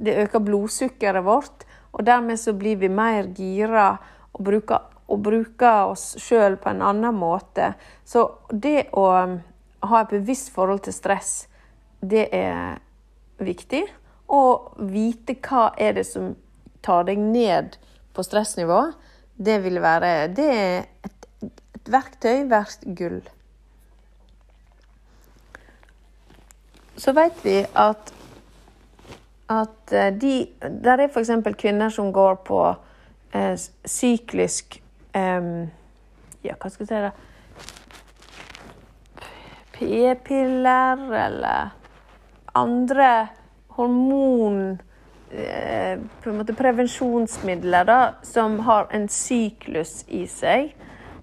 Det 0.00 0.14
øker 0.22 0.40
blodsukkeret 0.40 1.24
vårt, 1.24 1.66
og 1.92 2.06
dermed 2.06 2.38
så 2.38 2.54
blir 2.56 2.76
vi 2.80 2.88
mer 2.88 3.26
gira 3.36 3.98
og 4.32 4.44
bruker, 4.44 4.78
og 5.08 5.22
bruker 5.22 5.90
oss 5.90 6.14
sjøl 6.22 6.56
på 6.56 6.70
en 6.70 6.80
annen 6.82 7.18
måte. 7.18 7.74
Så 8.04 8.22
det 8.48 8.86
å 8.96 9.04
um, 9.10 9.34
ha 9.90 10.00
et 10.00 10.14
bevisst 10.14 10.54
forhold 10.54 10.80
til 10.86 10.96
stress, 10.96 11.48
det 12.00 12.30
er 12.32 12.78
viktig. 13.44 13.82
Og 14.32 14.78
vite 14.88 15.36
hva 15.42 15.66
er 15.76 15.98
det 15.98 16.06
som 16.08 16.32
tar 16.80 17.04
deg 17.10 17.20
ned 17.20 17.76
på 18.16 18.24
stressnivå, 18.24 18.80
det 19.36 19.58
vil 19.64 19.82
være 19.82 20.30
Det 20.36 20.48
er 20.54 20.88
et, 21.04 21.28
et 21.44 21.92
verktøy 21.92 22.46
verdt 22.48 22.88
gull. 22.96 23.20
Så 27.00 27.14
vet 27.16 27.44
vi 27.44 27.56
at, 27.64 28.12
at 29.48 29.92
eh, 29.92 30.12
de 30.20 30.34
Der 30.60 31.00
er 31.00 31.08
f.eks. 31.08 31.30
kvinner 31.58 31.88
som 31.88 32.12
går 32.12 32.34
på 32.44 32.60
eh, 33.34 33.56
syklisk 33.84 34.82
eh, 35.14 35.42
Ja, 36.44 36.54
hva 36.60 36.70
skal 36.70 36.86
jeg 36.86 36.88
si 36.88 37.02
det 37.06 37.12
P-piller 39.80 41.08
eller 41.24 41.74
andre 42.54 43.28
hormon... 43.76 44.80
Eh, 45.30 45.98
på 46.22 46.30
en 46.30 46.40
måte 46.40 46.56
prevensjonsmidler 46.58 47.84
da, 47.86 47.98
som 48.26 48.58
har 48.66 48.88
en 48.90 49.04
syklus 49.08 50.00
i 50.08 50.24
seg 50.26 50.72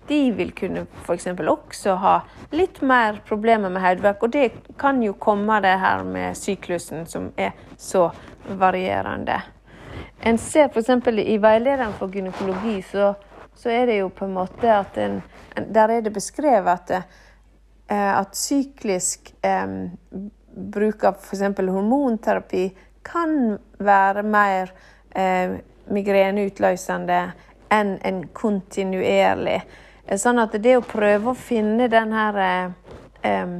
de 0.07 0.31
vil 0.31 0.51
kunne 0.55 0.85
f.eks. 1.03 1.27
også 1.27 1.95
ha 2.01 2.15
litt 2.51 2.81
mer 2.81 3.21
problemer 3.27 3.69
med 3.69 3.83
hodeverk. 3.83 4.23
Og 4.23 4.33
det 4.33 4.75
kan 4.79 5.01
jo 5.03 5.13
komme 5.19 5.59
det 5.63 5.75
her 5.81 6.03
med 6.07 6.37
syklusen, 6.37 7.05
som 7.05 7.31
er 7.37 7.53
så 7.77 8.09
varierende. 8.47 9.41
En 10.19 10.37
ser 10.37 10.71
f.eks. 10.71 10.89
i 11.07 11.37
veilederen 11.37 11.93
for 11.99 12.11
gynekologi, 12.13 12.81
så, 12.81 13.13
så, 13.55 13.69
er 13.69 13.85
det 13.89 13.99
jo 14.01 14.09
på 14.09 14.25
en 14.25 14.35
måte 14.37 14.71
at 14.73 14.97
en, 14.97 15.21
Der 15.73 15.89
er 15.89 16.01
det 16.01 16.13
beskrevet 16.13 16.67
at, 16.91 16.91
eh, 17.89 18.19
at 18.19 18.35
syklisk 18.37 19.33
eh, 19.43 19.89
bruk 20.53 21.03
av 21.03 21.17
f.eks. 21.21 21.41
hormonterapi 21.57 22.69
kan 23.07 23.57
være 23.79 24.23
mer 24.23 24.71
eh, 25.15 25.57
migreneutløsende 25.89 27.19
enn 27.73 27.97
en 28.05 28.23
kontinuerlig. 28.33 29.61
Sånn 30.15 30.39
at 30.39 30.53
det 30.63 30.77
å 30.77 30.85
prøve 30.87 31.33
å 31.33 31.35
finne 31.35 31.89
den 31.91 32.13
her 32.15 32.37
eh, 33.27 33.57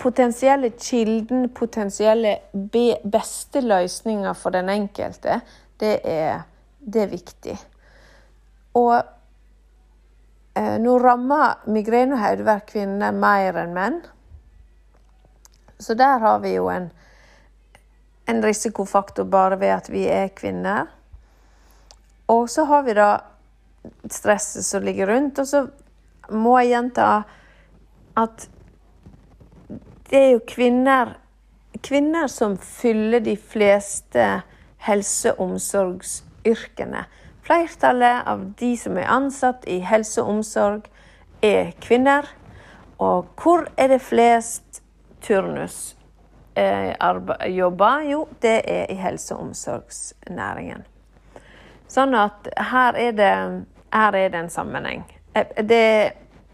Potensielle 0.00 0.70
kilden, 0.80 1.50
potensielle 1.52 2.30
be 2.72 2.94
beste 3.04 3.60
løsninger 3.60 4.32
for 4.40 4.56
den 4.56 4.70
enkelte, 4.72 5.42
det 5.76 5.98
er, 6.08 6.46
det 6.80 7.02
er 7.02 7.10
viktig. 7.12 7.56
Og 8.80 8.94
eh, 10.56 10.78
nå 10.80 10.96
rammer 11.04 11.68
migrene 11.68 12.16
og 12.16 12.24
hodeverk 12.24 12.70
kvinner 12.72 13.12
mer 13.12 13.60
enn 13.66 13.76
menn. 13.76 14.00
Så 15.76 15.92
der 15.92 16.24
har 16.24 16.40
vi 16.40 16.54
jo 16.56 16.70
en, 16.72 16.88
en 18.32 18.44
risikofaktor 18.48 19.28
bare 19.28 19.60
ved 19.60 19.76
at 19.76 19.92
vi 19.92 20.08
er 20.08 20.32
kvinner. 20.32 20.88
Og 22.32 22.48
så 22.48 22.64
har 22.64 22.88
vi 22.88 22.96
da 22.96 23.10
stresset 24.10 24.64
som 24.64 24.84
ligger 24.84 25.10
rundt. 25.10 25.38
Og 25.38 25.46
så 25.46 25.66
må 26.30 26.58
jeg 26.60 26.74
gjenta 26.74 27.10
at 28.16 28.48
det 30.06 30.18
er 30.20 30.30
jo 30.36 30.42
kvinner 30.46 31.16
kvinner 31.82 32.26
som 32.26 32.56
fyller 32.58 33.20
de 33.20 33.36
fleste 33.36 34.42
helse- 34.78 35.32
og 35.32 35.40
omsorgsyrkene. 35.50 37.04
Flertallet 37.42 38.26
av 38.26 38.54
de 38.58 38.76
som 38.76 38.96
er 38.98 39.10
ansatt 39.10 39.66
i 39.68 39.78
helse 39.78 40.22
og 40.22 40.28
omsorg, 40.38 40.88
er 41.42 41.72
kvinner. 41.80 42.26
Og 42.98 43.26
hvor 43.36 43.68
er 43.76 43.88
det 43.88 44.00
flest 44.02 44.82
turnusjobber? 45.22 45.96
Eh, 48.00 48.10
jo, 48.10 48.28
det 48.42 48.62
er 48.64 48.86
i 48.90 48.94
helse- 48.94 49.34
og 49.34 49.40
omsorgsnæringen. 49.40 50.84
Sånn 51.88 52.14
at 52.14 52.48
her 52.58 52.96
er 52.98 53.12
det, 53.12 53.64
her 53.96 54.16
er 54.16 54.30
det 54.30 54.38
en 54.44 54.52
sammenheng. 54.52 55.04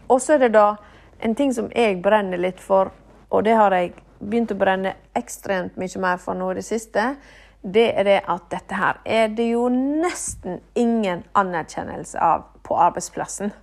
Og 0.07 0.21
så 0.21 0.35
er 0.35 0.45
det 0.45 0.53
da 0.55 0.75
en 1.23 1.35
ting 1.35 1.53
som 1.55 1.69
jeg 1.75 2.01
brenner 2.03 2.39
litt 2.39 2.59
for, 2.59 2.91
og 3.29 3.45
det 3.45 3.55
har 3.57 3.75
jeg 3.75 3.93
begynt 4.19 4.51
å 4.53 4.59
brenne 4.59 4.95
ekstremt 5.17 5.77
mye 5.79 6.01
mer 6.03 6.19
for 6.21 6.37
nå 6.37 6.51
i 6.51 6.59
det 6.59 6.65
siste, 6.67 7.13
det 7.63 7.85
er 7.95 8.07
det 8.07 8.19
at 8.27 8.49
dette 8.51 8.75
her 8.75 8.99
er 9.07 9.29
det 9.31 9.45
jo 9.53 9.69
nesten 9.71 10.59
ingen 10.75 11.23
anerkjennelse 11.31 12.19
av 12.19 12.49
på 12.63 12.75
arbeidsplassen. 12.79 13.53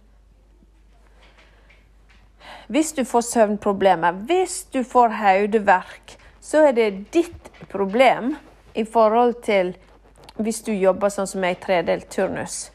Hvis 2.70 2.92
du 2.96 3.04
får 3.04 3.26
søvnproblemer, 3.28 4.24
hvis 4.28 4.62
du 4.72 4.82
får 4.84 5.12
hodeverk, 5.20 6.16
så 6.40 6.64
er 6.68 6.72
det 6.72 7.12
ditt 7.12 7.50
problem 7.68 8.36
i 8.74 8.84
forhold 8.84 9.42
til 9.44 9.74
hvis 10.40 10.62
du 10.64 10.72
jobber 10.72 11.12
sånn 11.12 11.28
som 11.28 11.44
jeg, 11.44 11.60
tredelt 11.60 12.08
turnus. 12.12 12.70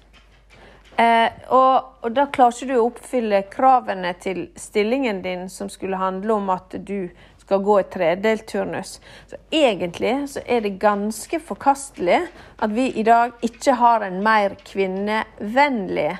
Eh, 0.97 1.31
og, 1.51 1.83
og, 2.01 2.11
da 2.15 2.27
klarer 2.31 2.55
ikke 2.55 2.71
du 2.71 2.77
å 2.79 2.85
oppfylle 2.87 3.41
kravene 3.51 4.13
til 4.23 4.45
stillingen 4.55 5.19
din, 5.25 5.49
som 5.51 5.67
skulle 5.71 5.99
handle 5.99 6.37
om 6.37 6.51
at 6.53 6.77
du 6.87 7.09
skal 7.41 7.61
gå 7.65 7.79
i 7.81 7.87
tredelt 7.91 8.45
turnus. 8.47 8.99
Så 9.27 9.37
egentlig 9.51 10.13
så 10.31 10.43
er 10.47 10.63
det 10.63 10.77
ganske 10.79 11.39
forkastelig 11.43 12.21
at 12.57 12.71
vi 12.73 12.87
i 12.95 13.03
dag 13.03 13.35
ikke 13.45 13.75
har 13.81 14.07
en 14.07 14.21
mer 14.23 14.55
kvinnevennlig 14.65 16.13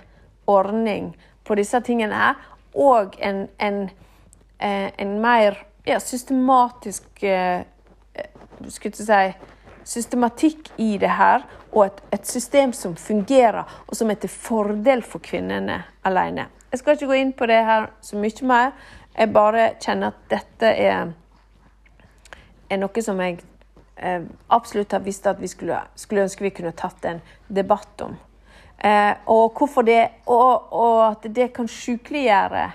ordning 0.52 1.14
på 1.48 1.56
disse 1.56 1.80
tingene 1.86 2.20
her, 2.20 2.44
og 2.76 3.16
en, 3.24 3.46
en, 3.64 3.86
eh, 4.60 4.92
en 5.00 5.16
mer 5.24 5.62
ja, 5.88 6.02
systematisk 6.04 7.24
eh, 7.24 7.64
Skulle 8.72 8.96
jeg 8.96 9.08
si 9.08 9.55
systematikk 9.86 10.72
i 10.82 10.98
det 10.98 11.12
her, 11.18 11.46
og 11.72 11.86
et, 11.86 12.04
et, 12.16 12.28
system 12.28 12.74
som 12.74 12.96
fungerer, 12.96 13.64
og 13.88 13.96
som 13.96 14.10
er 14.10 14.20
til 14.20 14.32
fordel 14.32 15.04
for 15.06 15.24
kvinnene 15.24 15.82
alene. 16.04 16.48
Jeg 16.72 16.82
skal 16.82 16.96
ikke 16.96 17.10
gå 17.12 17.18
inn 17.22 17.34
på 17.38 17.48
det 17.48 17.62
her 17.68 17.90
så 18.04 18.20
mye 18.20 18.48
mer. 18.48 18.72
Jeg 19.16 19.32
bare 19.34 19.68
kjenner 19.80 20.12
at 20.12 20.24
dette 20.32 20.72
er, 20.72 21.12
er 22.70 22.82
noe 22.82 23.04
som 23.04 23.22
jeg 23.24 23.38
eh, 23.96 24.26
absolutt 24.52 24.96
har 24.96 25.04
visst 25.06 25.28
at 25.28 25.40
vi 25.40 25.48
skulle, 25.52 25.80
skulle, 25.96 26.26
ønske 26.26 26.44
vi 26.44 26.56
kunne 26.56 26.76
tatt 26.76 27.06
en 27.06 27.22
debatt 27.48 28.02
om. 28.04 28.18
Eh, 28.78 29.14
og 29.32 29.56
hvorfor 29.56 29.86
det, 29.88 30.02
og, 30.26 30.74
og 30.74 30.98
at 31.12 31.30
det 31.36 31.54
kan 31.56 31.70
sykeliggjøre 31.72 32.68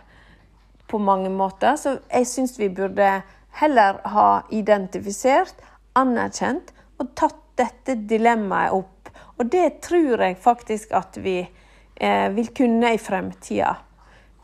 på 0.90 0.98
mange 0.98 1.30
måter. 1.30 1.76
Så 1.76 1.98
jeg 2.08 2.26
syns 2.26 2.58
vi 2.58 2.70
burde 2.72 3.20
heller 3.60 4.00
ha 4.08 4.28
identifisert, 4.50 5.54
anerkjent 5.98 6.72
og 7.00 7.14
tatt 7.18 7.38
dette 7.60 7.96
dilemmaet 8.08 8.76
opp. 8.76 9.10
Og 9.40 9.48
det 9.52 9.80
tror 9.84 10.20
jeg 10.20 10.36
faktisk 10.40 10.92
at 10.96 11.16
vi 11.20 11.38
eh, 11.40 12.28
vil 12.36 12.52
kunne 12.56 12.94
i 12.94 13.00
fremtida. 13.00 13.76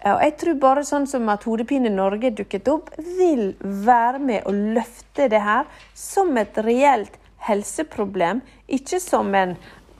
Og 0.07 0.21
jeg 0.23 0.35
tror 0.38 0.59
bare 0.62 0.85
sånn 0.87 1.07
som 1.11 1.27
at 1.33 1.45
Hodepine 1.49 1.90
Norge 1.90 2.31
dukket 2.37 2.69
opp, 2.71 2.92
vil 3.19 3.55
være 3.61 4.21
med 4.23 4.47
å 4.47 4.53
løfte 4.55 5.27
det 5.33 5.40
her 5.42 5.66
som 5.97 6.37
et 6.38 6.59
reelt 6.62 7.16
helseproblem. 7.47 8.42
Ikke 8.69 9.01
som 9.01 9.35
en 9.35 9.57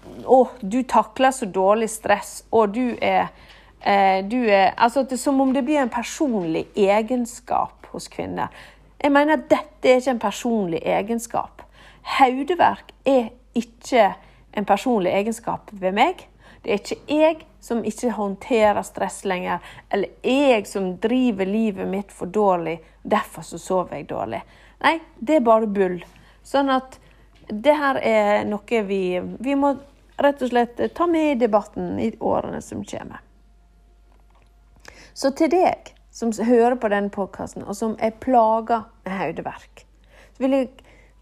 'Å, 0.07 0.49
du 0.63 0.83
takler 0.83 1.31
så 1.31 1.47
dårlig 1.51 1.89
stress', 1.91 2.45
og 2.53 2.73
du 2.75 2.97
er, 3.03 3.29
eh, 3.83 4.23
du 4.23 4.47
er 4.49 4.73
Altså 4.79 5.03
det 5.03 5.19
som 5.19 5.41
om 5.41 5.53
det 5.53 5.65
blir 5.65 5.83
en 5.83 5.91
personlig 5.91 6.67
egenskap 6.77 7.87
hos 7.91 8.09
kvinner. 8.09 8.49
Jeg 9.03 9.13
mener 9.13 9.33
at 9.33 9.49
dette 9.49 9.89
er 9.89 9.97
ikke 9.97 10.11
en 10.11 10.19
personlig 10.19 10.83
egenskap. 10.85 11.63
Hodeverk 12.07 12.93
er 13.05 13.31
ikke 13.57 14.13
en 14.57 14.67
personlig 14.69 15.13
egenskap 15.13 15.73
ved 15.73 15.97
meg. 15.97 16.27
Det 16.63 16.73
er 16.73 16.81
ikke 16.81 17.17
jeg 17.19 17.41
som 17.63 17.83
ikke 17.87 18.13
håndterer 18.15 18.83
stress 18.87 19.25
lenger, 19.27 19.59
eller 19.91 20.15
jeg 20.23 20.67
som 20.71 20.93
driver 21.03 21.49
livet 21.49 21.89
mitt 21.91 22.15
for 22.15 22.31
dårlig, 22.31 22.79
derfor 23.03 23.43
så 23.47 23.59
sover 23.59 23.99
jeg 23.99 24.09
dårlig. 24.11 24.41
Nei, 24.83 24.97
det 25.19 25.39
er 25.39 25.45
bare 25.47 25.67
bull. 25.67 25.99
Sånn 26.47 26.71
at 26.71 26.99
det 27.51 27.75
her 27.79 27.99
er 28.03 28.47
noe 28.49 28.83
vi, 28.87 29.19
vi 29.21 29.55
må 29.59 29.77
rett 30.23 30.43
og 30.43 30.51
slett 30.51 30.81
ta 30.95 31.07
med 31.11 31.33
i 31.33 31.39
debatten 31.41 31.99
i 32.03 32.11
årene 32.21 32.63
som 32.63 32.85
kommer. 32.87 33.23
Så 35.17 35.31
til 35.37 35.51
deg 35.53 35.93
som 36.13 36.33
hører 36.33 36.77
på 36.81 36.89
denne 36.93 37.13
podkasten, 37.13 37.65
og 37.65 37.77
som 37.77 37.95
er 38.01 38.17
plaga 38.21 38.85
med 39.05 39.19
hodeverk, 39.21 39.85
vil 40.41 40.57
jeg 40.57 40.71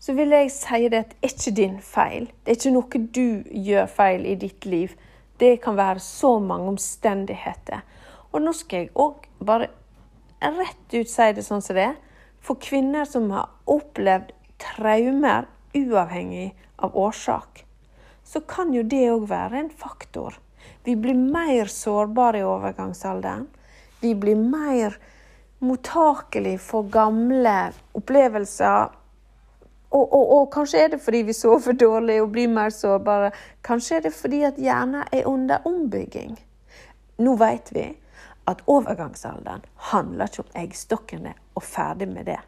så 0.05 0.13
vil 0.13 0.35
jeg 0.37 0.51
si 0.53 0.89
det 0.93 0.99
at 1.01 1.13
det 1.15 1.25
er 1.25 1.31
ikke 1.33 1.51
din 1.57 1.77
feil. 1.81 2.27
Det 2.45 2.53
er 2.53 2.59
ikke 2.59 2.73
noe 2.75 2.99
du 3.17 3.29
gjør 3.65 3.87
feil 3.89 4.27
i 4.29 4.35
ditt 4.37 4.67
liv. 4.69 4.91
Det 5.41 5.55
kan 5.65 5.79
være 5.79 6.03
så 6.05 6.35
mange 6.45 6.75
omstendigheter. 6.75 7.81
Og 8.35 8.43
nå 8.45 8.53
skal 8.53 8.83
jeg 8.83 8.91
òg 9.01 9.25
bare 9.41 9.71
rett 10.45 10.93
ut 10.93 11.09
si 11.09 11.29
det 11.33 11.45
sånn 11.47 11.65
som 11.65 11.79
det 11.79 11.87
er. 11.89 11.95
For 12.45 12.61
kvinner 12.61 13.09
som 13.09 13.31
har 13.33 13.49
opplevd 13.65 14.35
traumer 14.61 15.47
uavhengig 15.73 16.51
av 16.85 16.99
årsak, 17.01 17.63
så 18.29 18.43
kan 18.45 18.75
jo 18.77 18.83
det 18.85 19.07
òg 19.09 19.25
være 19.31 19.63
en 19.63 19.71
faktor. 19.73 20.37
Vi 20.85 20.99
blir 21.01 21.17
mer 21.17 21.73
sårbare 21.73 22.43
i 22.43 22.45
overgangsalderen. 22.45 23.49
Vi 24.05 24.13
blir 24.21 24.37
mer 24.37 24.99
mottakelig 25.65 26.59
for 26.61 26.93
gamle 26.93 27.73
opplevelser 27.97 29.01
og, 29.95 30.13
og, 30.13 30.33
og, 30.37 30.53
kanskje 30.53 30.79
er 30.83 30.89
det 30.95 31.03
fordi 31.03 31.23
vi 31.29 31.35
sover 31.37 31.77
dårlig 31.79 32.23
og 32.23 32.33
blir 32.35 32.49
mer 32.51 32.71
sårbare. 32.75 33.31
Kanskje 33.63 33.97
er 33.97 34.03
det 34.09 34.15
fordi 34.17 34.43
at 34.49 34.59
hjernen 34.59 35.05
er 35.13 35.29
under 35.31 35.63
ombygging. 35.69 36.35
Nå 37.23 37.37
vet 37.39 37.71
vi 37.75 37.87
at 38.51 38.65
overgangsalderen 38.67 39.63
handler 39.93 40.29
ikke 40.29 40.43
om 40.43 40.51
eggstokkene 40.65 41.33
og 41.55 41.63
ferdig 41.63 42.09
med 42.11 42.25
det. 42.27 42.41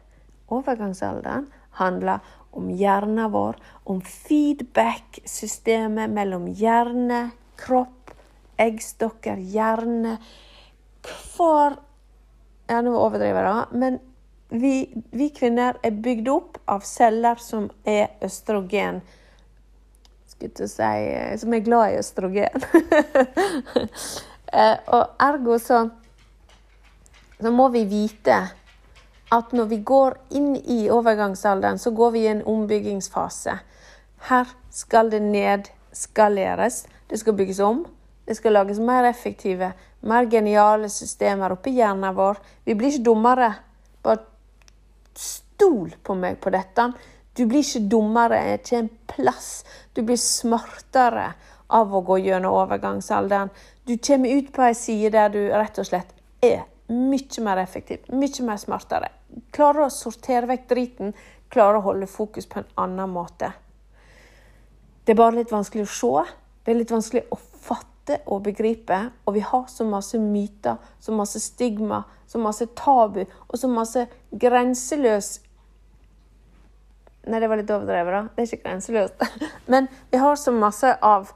Overgangsalderen 0.51 1.47
handler 1.79 2.19
om 2.57 2.69
hjernen 2.73 3.31
vår, 3.31 3.55
om 3.85 4.01
feedback-systemet 4.01 6.09
mellom 6.11 6.47
hjerne, 6.51 7.31
kropp, 7.57 8.11
eggstokker, 8.59 9.37
hjerne 9.37 10.17
Hver 11.07 11.77
Ja, 12.67 12.81
nå 12.83 12.91
overdriver 12.99 13.45
jeg, 13.47 13.79
men 13.79 13.99
vi, 14.49 15.03
vi, 15.11 15.29
kvinner 15.35 15.75
er 15.83 15.91
bygd 15.91 16.29
opp 16.31 16.57
av 16.71 16.85
celler 16.87 17.39
som 17.41 17.67
er 17.83 18.13
østrogen. 18.23 19.01
Si 20.27 20.49
Som 21.41 21.53
er 21.53 21.65
glad 21.65 21.91
i 21.91 21.99
østrogen. 21.99 22.63
Eh, 24.47 24.77
og 24.95 25.19
ergo 25.19 25.57
så, 25.59 25.89
så 27.35 27.49
må 27.51 27.65
vi 27.73 27.81
vite 27.83 28.37
at 29.35 29.51
når 29.51 29.65
vi 29.67 29.79
går 29.83 30.15
inn 30.39 30.53
i 30.55 30.85
overgangsalderen, 30.87 31.75
så 31.75 31.91
går 31.91 32.13
vi 32.13 32.21
i 32.21 32.29
en 32.31 32.45
ombyggingsfase. 32.47 33.57
Her 34.29 34.53
skal 34.71 35.11
det 35.11 35.19
nedskaleres. 35.21 36.85
Det 37.09 37.19
skal 37.19 37.35
bygges 37.35 37.59
om. 37.59 37.83
Det 38.23 38.37
skal 38.39 38.55
lages 38.55 38.79
mer 38.79 39.03
effektive, 39.11 39.73
mer 40.01 40.31
geniale 40.31 40.89
systemer 40.89 41.51
oppi 41.55 41.75
hjernen 41.75 42.15
vår. 42.15 42.39
Vi 42.63 42.75
blir 42.75 42.95
ikke 42.95 43.03
dummere. 43.03 43.51
Bare 44.03 44.23
Stol 45.17 45.95
på 46.03 46.15
meg 46.15 46.39
på 46.41 46.53
dette. 46.53 46.91
Du 47.37 47.45
blir 47.45 47.61
ikke 47.61 47.85
dummere, 47.89 48.39
ikke 48.57 48.79
en 48.79 48.89
plass. 49.09 49.51
Du 49.93 50.03
blir 50.05 50.17
smartere 50.21 51.31
av 51.73 51.93
å 51.93 52.01
gå 52.05 52.19
gjennom 52.23 52.55
overgangsalderen. 52.57 53.51
Du 53.85 53.97
kommer 53.97 54.39
ut 54.39 54.49
på 54.53 54.65
ei 54.65 54.73
side 54.77 55.13
der 55.15 55.29
du 55.33 55.41
rett 55.51 55.77
og 55.77 55.87
slett 55.89 56.13
er 56.43 56.65
mye 56.87 57.43
mer 57.43 57.61
effektiv, 57.61 58.07
mye 58.09 58.45
mer 58.47 58.59
smartere. 58.61 59.11
Klarer 59.53 59.85
å 59.85 59.93
sortere 59.93 60.47
vekk 60.49 60.67
driten, 60.69 61.13
klarer 61.53 61.79
å 61.79 61.87
holde 61.91 62.09
fokus 62.09 62.47
på 62.49 62.61
en 62.61 62.69
annen 62.83 63.11
måte. 63.11 63.51
Det 65.03 65.13
er 65.13 65.19
bare 65.19 65.37
litt 65.39 65.51
vanskelig 65.53 65.85
å 65.85 65.93
se. 65.93 66.25
Det 66.63 66.73
er 66.73 66.79
litt 66.81 66.91
vanskelig 66.91 67.27
å 67.31 67.37
fatte 67.39 68.21
og 68.27 68.43
begripe. 68.47 68.97
Og 69.25 69.37
vi 69.37 69.43
har 69.45 69.67
så 69.71 69.87
masse 69.87 70.19
myter, 70.19 70.81
så 70.99 71.15
masse 71.15 71.39
stigma, 71.43 72.01
så 72.27 72.39
masse 72.41 72.67
tabu 72.75 73.23
og 73.25 73.59
så 73.59 73.69
masse 73.71 74.07
grenseløs 74.31 75.37
Nei, 77.27 77.41
det 77.43 77.49
var 77.51 77.59
litt 77.59 77.71
overdrevet, 77.75 78.13
da. 78.13 78.19
Det 78.31 78.39
er 78.39 78.47
ikke 78.47 78.63
grenseløst. 78.69 79.23
Men 79.73 79.89
vi 80.07 80.19
har 80.21 80.37
så 80.39 80.53
masse 80.55 80.93
av, 81.03 81.33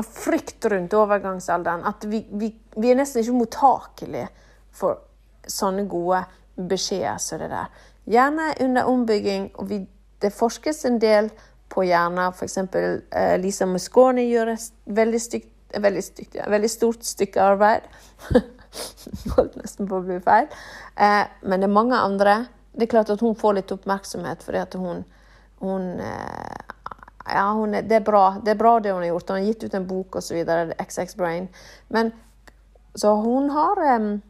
av 0.00 0.06
frykt 0.16 0.64
rundt 0.72 0.96
overgangsalderen 0.96 1.84
at 1.88 2.06
vi, 2.08 2.22
vi, 2.30 2.48
vi, 2.76 2.88
er 2.88 2.96
nesten 2.96 3.20
ikke 3.20 3.36
mottakelige 3.36 4.30
for 4.72 5.02
sånne 5.44 5.84
gode 5.92 6.22
beskjeder 6.70 7.20
som 7.20 7.42
det 7.42 7.50
der. 7.52 7.68
Hjernen 8.10 8.46
er 8.46 8.64
under 8.64 8.88
ombygging, 8.88 9.50
og 9.60 9.68
vi, 9.68 9.82
det 10.24 10.32
forskes 10.32 10.86
en 10.88 10.96
del 11.02 11.28
på 11.70 11.84
hjernen. 11.84 12.32
F.eks. 12.32 12.56
Eh, 12.58 13.34
Lisa 13.42 13.68
Musconi 13.68 14.24
gjør 14.30 14.54
et 14.54 14.70
veldig, 14.86 15.20
stygt, 15.20 15.52
veldig, 15.76 16.04
stygt, 16.04 16.40
ja, 16.40 16.48
veldig 16.50 16.72
stort 16.72 17.04
stykke 17.06 17.44
arbeid. 17.44 17.92
Holdt 19.36 19.56
nesten 19.60 19.88
på 19.88 19.98
å 19.98 20.06
bli 20.06 20.18
feil. 20.24 20.48
Eh, 20.96 21.24
men 21.42 21.62
det 21.62 21.68
er 21.68 21.74
mange 21.74 21.98
andre. 21.98 22.36
Det 22.72 22.86
er 22.86 22.92
klart 22.94 23.12
at 23.12 23.22
hun 23.24 23.36
får 23.38 23.58
litt 23.58 23.72
oppmerksomhet 23.74 24.44
fordi 24.46 24.62
at 24.62 24.76
hun, 24.78 25.02
hun 25.62 25.86
eh, 26.04 26.74
ja, 27.26 27.46
er, 27.50 27.82
det, 27.82 28.00
er 28.00 28.06
bra. 28.06 28.24
det 28.44 28.54
er 28.54 28.60
bra 28.60 28.78
det 28.80 28.94
hun 28.94 29.02
har 29.02 29.12
gjort. 29.12 29.30
Hun 29.30 29.40
har 29.40 29.48
gitt 29.48 29.64
ut 29.64 29.78
en 29.78 29.88
bok 29.88 30.20
osv. 30.20 30.42
XX 30.78 31.16
Brain. 31.18 31.48
Men 31.88 32.12
så 32.94 33.14
hun 33.22 33.50
har 33.54 33.78
um, 34.00 34.20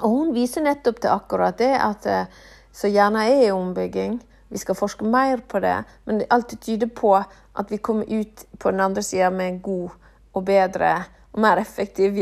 Og 0.00 0.10
hun 0.10 0.32
viser 0.34 0.64
nettopp 0.66 0.98
til 1.00 1.12
akkurat 1.12 1.58
det 1.58 1.72
at 1.78 2.06
uh, 2.10 2.40
så 2.74 2.90
gjerne 2.90 3.22
er 3.24 3.46
i 3.46 3.52
ombygging. 3.54 4.18
Vi 4.52 4.60
skal 4.60 4.76
forske 4.76 5.06
mer 5.08 5.40
på 5.48 5.60
det, 5.64 5.78
men 6.04 6.20
alltid 6.30 6.60
tyder 6.60 6.90
på 6.92 7.14
at 7.16 7.70
vi 7.72 7.78
kommer 7.78 8.04
ut 8.04 8.44
på 8.58 8.70
den 8.70 8.80
andre 8.80 9.02
sida 9.02 9.30
med 9.30 9.48
en 9.48 9.60
god 9.60 9.94
og 10.36 10.44
bedre 10.44 10.90
og 11.32 11.40
mer 11.40 11.56
effektiv 11.56 12.18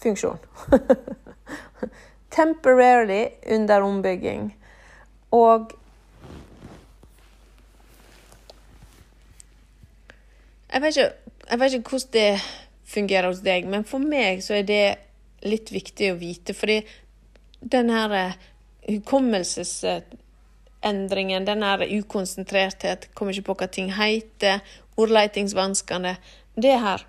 hjernefunksjon. 0.00 0.38
Temporarily 2.30 3.28
under 3.46 3.82
ombygging. 3.82 4.56
Og 5.30 5.72
jeg 10.72 10.82
vet, 10.82 10.96
ikke, 10.96 11.12
jeg 11.50 11.60
vet 11.60 11.72
ikke 11.72 11.90
hvordan 11.90 12.12
det 12.12 12.40
fungerer 12.90 13.26
hos 13.28 13.40
deg, 13.42 13.66
men 13.66 13.84
for 13.84 13.98
meg 13.98 14.42
så 14.42 14.54
er 14.58 14.62
det 14.66 14.96
litt 15.46 15.72
viktig 15.72 16.12
å 16.12 16.16
vite. 16.18 16.54
Fordi 16.54 16.86
den 17.60 17.90
her 17.90 18.12
eh, 18.14 18.32
hukommelsesendringen, 18.88 21.44
den 21.46 21.62
her 21.62 21.78
ukonsentrerthet, 21.86 23.08
kommer 23.14 23.32
ikke 23.34 23.46
på 23.50 23.54
hva 23.62 23.68
ting 23.70 23.92
heter, 23.94 24.60
ordleitingsvanskene 25.00 26.16
Det 26.60 26.76
her 26.82 27.06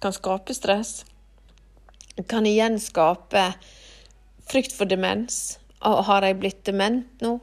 kan 0.00 0.12
skape 0.14 0.54
stress. 0.54 1.04
Kan 2.26 2.46
igjen 2.46 2.80
skape 2.80 3.52
frykt 4.48 4.72
for 4.72 4.88
demens. 4.88 5.58
Har 5.80 6.24
jeg 6.24 6.38
blitt 6.40 6.64
dement 6.64 7.20
nå? 7.20 7.38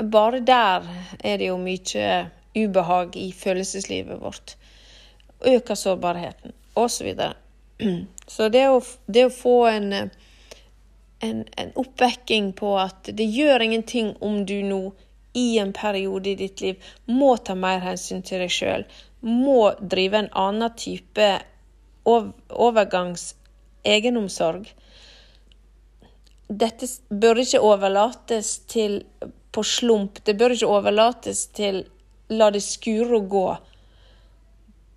Bare 0.00 0.40
der 0.40 0.86
er 1.20 1.38
det 1.38 1.50
jo 1.50 1.58
mye 1.60 2.30
ubehag 2.56 3.16
i 3.16 3.32
følelseslivet 3.32 4.20
vårt. 4.20 4.56
Øker 5.46 5.74
sårbarheten 5.74 6.52
osv. 6.74 7.12
Så, 7.14 7.32
så 8.26 8.48
det 8.48 8.66
å, 8.68 8.80
det 9.06 9.26
å 9.28 9.34
få 9.34 9.54
en, 9.70 9.92
en, 11.20 11.44
en 11.56 11.72
oppvekking 11.80 12.52
på 12.58 12.74
at 12.80 13.12
det 13.16 13.28
gjør 13.28 13.66
ingenting 13.68 14.14
om 14.20 14.42
du 14.46 14.58
nå 14.66 14.82
i 15.32 15.58
en 15.58 15.72
periode 15.72 16.32
i 16.32 16.34
ditt 16.34 16.60
liv 16.60 16.92
må 17.06 17.36
ta 17.36 17.54
mer 17.54 17.78
hensyn 17.84 18.24
til 18.26 18.42
deg 18.42 18.50
sjøl, 18.50 18.86
må 19.20 19.74
drive 19.80 20.24
en 20.24 20.32
annen 20.34 20.72
type 20.74 21.28
overgangs 22.04 23.34
egenomsorg. 23.84 24.68
Dette 26.48 26.86
bør 27.08 27.42
ikke 27.44 27.62
overlates 27.62 28.58
til 28.70 29.02
på 29.52 29.62
slump. 29.66 30.22
Det 30.24 30.36
bør 30.38 30.54
ikke 30.54 30.70
overlates 30.70 31.46
til 31.54 31.84
la 32.30 32.50
det 32.50 32.62
skure 32.62 33.18
og 33.18 33.28
gå. 33.30 33.46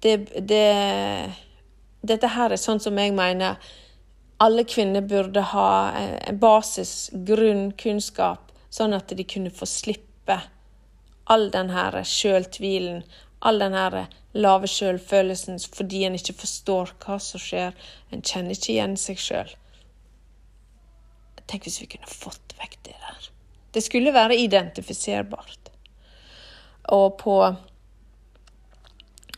Det, 0.03 0.17
det 0.49 0.67
dette 2.03 2.29
her 2.35 2.51
er 2.51 2.59
sånn 2.59 2.81
som 2.83 2.97
jeg 2.99 3.13
mener 3.15 3.61
alle 4.43 4.65
kvinner 4.67 5.05
burde 5.07 5.39
ha 5.53 5.67
en 5.95 6.39
basis, 6.39 7.09
grunn, 7.27 7.69
kunnskap, 7.79 8.51
sånn 8.73 8.95
at 8.97 9.13
de 9.15 9.23
kunne 9.23 9.53
få 9.53 9.67
slippe 9.69 10.39
all 11.31 11.47
den 11.53 11.71
her 11.71 11.95
sjøltvilen, 12.03 13.05
all 13.43 13.59
den 13.59 13.75
her 13.75 13.97
lave 14.33 14.69
sjølfølelsen 14.71 15.59
fordi 15.75 16.05
en 16.07 16.15
ikke 16.17 16.35
forstår 16.41 16.95
hva 17.03 17.19
som 17.21 17.41
skjer. 17.41 17.75
En 18.11 18.23
kjenner 18.23 18.55
ikke 18.55 18.73
igjen 18.75 18.95
seg 18.99 19.21
sjøl. 19.21 19.51
Tenk 21.43 21.67
hvis 21.67 21.81
vi 21.83 21.89
kunne 21.91 22.09
fått 22.09 22.55
vekk 22.59 22.79
det 22.87 22.95
der. 22.95 23.29
Det 23.75 23.83
skulle 23.83 24.15
være 24.15 24.39
identifiserbart. 24.39 25.71
Og 26.93 27.17
på 27.19 27.37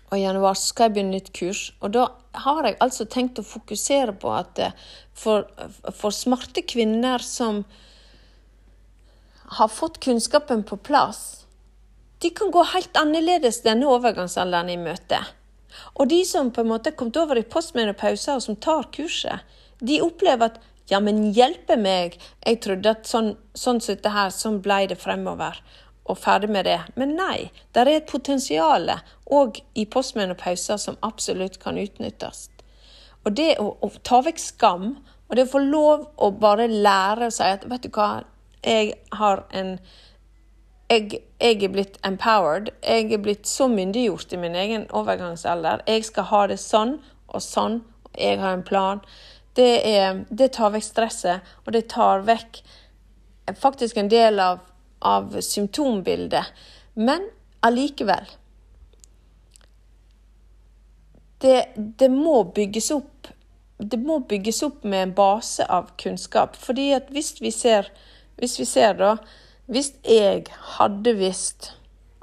og 0.05 0.19
i 0.19 0.21
januar 0.21 0.53
skal 0.55 0.87
jeg 0.87 0.95
begynne 0.95 1.17
nytt 1.17 1.31
kurs. 1.35 1.63
Og 1.81 1.91
da 1.95 2.05
har 2.45 2.67
jeg 2.67 2.77
altså 2.83 3.07
tenkt 3.09 3.41
å 3.41 3.47
fokusere 3.47 4.13
på 4.21 4.31
at 4.31 4.61
eh, 4.61 4.75
for, 5.17 5.47
for 5.89 6.13
smarte 6.13 6.61
kvinner 6.67 7.23
som 7.25 7.63
har 9.57 9.71
fått 9.71 9.99
kunnskapen 10.03 10.63
på 10.67 10.77
plass, 10.77 11.44
de 12.25 12.31
kan 12.33 12.49
gå 12.51 12.63
helt 12.73 12.97
annerledes 12.97 13.59
denne 13.61 13.85
overgangsalderen 13.85 14.71
i 14.73 14.79
møte. 14.81 15.19
Og 15.93 16.09
de 16.09 16.23
som 16.25 16.49
på 16.49 16.63
en 16.63 16.71
måte 16.71 16.89
er 16.89 16.97
kommet 16.97 17.19
over 17.21 17.37
i 17.37 17.45
postmenopause 17.45 18.33
og 18.33 18.41
som 18.41 18.57
tar 18.57 18.87
kurset, 18.95 19.43
de 19.77 19.99
opplever 20.01 20.49
at 20.49 20.57
ja, 20.89 20.97
men 21.01 21.27
hjelpe 21.37 21.77
meg, 21.77 22.15
jeg 22.41 22.61
trodde 22.65 22.95
at 22.95 23.09
sånn, 23.09 23.35
sånn 23.53 23.81
som 23.81 23.93
dette 23.93 24.13
her, 24.13 24.33
sånn 24.33 24.57
ble 24.65 24.79
det 24.89 24.97
fremover 25.01 25.59
og 26.05 26.17
ferdig 26.21 26.49
med 26.53 26.65
det. 26.65 26.79
Men 26.97 27.13
nei, 27.17 27.51
det 27.73 27.83
er 27.83 27.91
et 27.93 28.09
potensial 28.09 28.89
òg 29.25 29.61
i 29.77 29.85
postmenopauser 29.85 30.81
som 30.81 30.97
absolutt 31.05 31.59
kan 31.61 31.77
utnyttes. 31.81 32.47
Og 33.25 33.37
det 33.37 33.55
å, 33.61 33.71
å, 33.85 33.91
ta 34.01 34.23
vekk 34.25 34.41
skam, 34.41 34.95
og 35.29 35.37
det 35.37 35.45
å 35.45 35.53
få 35.53 35.61
lov 35.61 36.09
å 36.21 36.31
bare 36.41 36.65
lære 36.69 37.29
å 37.29 37.37
si 37.37 37.45
at 37.53 37.65
vet 37.69 37.85
du 37.85 37.93
hva, 37.93 38.23
jeg 38.65 38.93
har 39.13 39.45
en 39.53 39.75
jeg, 40.89 41.21
jeg, 41.41 41.63
er 41.63 41.73
blitt 41.73 41.99
empowered. 42.05 42.71
Jeg 42.83 43.11
er 43.13 43.21
blitt 43.23 43.47
så 43.49 43.67
myndiggjort 43.71 44.33
i 44.33 44.41
min 44.41 44.55
egen 44.55 44.85
overgangsalder. 44.91 45.83
Jeg 45.87 46.05
skal 46.05 46.29
ha 46.31 46.45
det 46.51 46.59
sånn 46.61 46.97
og 47.27 47.41
sånn. 47.43 47.81
Jeg 48.17 48.39
har 48.39 48.55
en 48.55 48.63
plan. 48.65 49.01
Det, 49.55 49.71
er, 49.87 50.23
det 50.29 50.53
tar 50.55 50.73
vekk 50.75 50.83
stresset, 50.83 51.55
og 51.65 51.75
det 51.75 51.87
tar 51.91 52.25
vekk 52.27 52.61
faktisk 53.61 53.97
en 54.01 54.09
del 54.11 54.39
av 54.41 54.63
av 55.05 55.41
symptombildet. 55.41 56.45
Men 56.93 57.29
allikevel 57.59 58.25
det, 61.37 61.67
det, 61.75 62.09
må 62.09 62.43
bygges 62.55 62.91
opp 62.91 63.27
det 63.77 63.99
må 63.99 64.19
bygges 64.19 64.63
opp 64.63 64.83
med 64.83 65.03
en 65.03 65.13
base 65.13 65.65
av 65.69 65.91
kunnskap. 65.99 66.55
Fordi 66.55 66.93
at 66.95 67.11
hvis 67.13 67.35
vi 67.41 67.51
ser, 67.51 67.91
hvis 68.39 68.55
vi 68.59 68.65
ser 68.65 68.95
da 68.97 69.17
Hvis 69.65 69.95
jeg 70.05 70.43
hadde 70.77 71.15
visst 71.17 71.71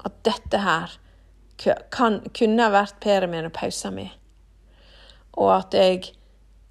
at 0.07 0.13
dette 0.23 0.57
her 0.63 0.95
kan, 1.91 2.23
kunne 2.31 2.63
ha 2.63 2.71
vært 2.71 3.03
perimenopausen 3.03 3.91
min, 3.97 4.13
og 5.35 5.51
at 5.57 5.73
jeg 5.75 6.15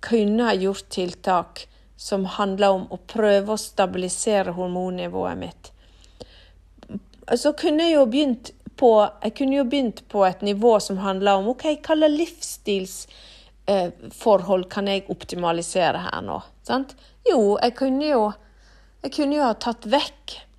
kunne 0.02 0.42
ha 0.48 0.54
gjort 0.56 0.88
tiltak 0.94 1.68
som 2.00 2.24
handler 2.38 2.68
om 2.78 2.86
å 2.88 2.96
prøve 2.96 3.52
å 3.52 3.60
stabilisere 3.60 4.52
hormonnivået 4.56 5.38
mitt, 5.38 5.72
så 7.36 7.52
kunne 7.58 7.82
jeg 7.86 7.94
jo 7.98 8.06
begynt 8.14 8.50
på, 8.80 9.08
jeg 9.22 9.32
kunne 9.38 9.56
jo 9.60 9.64
begynt 9.68 9.98
på 10.08 10.24
et 10.24 10.42
nivå 10.42 10.80
som 10.80 10.96
handler 11.04 11.32
om 11.42 11.48
ok, 11.52 11.64
hva 11.84 11.94
slags 12.00 12.16
livsstilsforhold 12.16 14.64
eh, 14.64 14.70
kan 14.72 14.88
jeg 14.88 15.10
optimalisere 15.12 15.98
her 16.08 16.20
nå? 16.24 16.40
Sant? 16.64 16.96
Jo, 17.28 17.60
jeg 17.60 17.76
kunne 17.78 18.06
jo, 18.08 18.32
jeg 19.04 19.10
kunne 19.18 19.36
jo 19.36 19.44
ha 19.44 19.52
tatt 19.60 19.84
vekk 19.92 20.51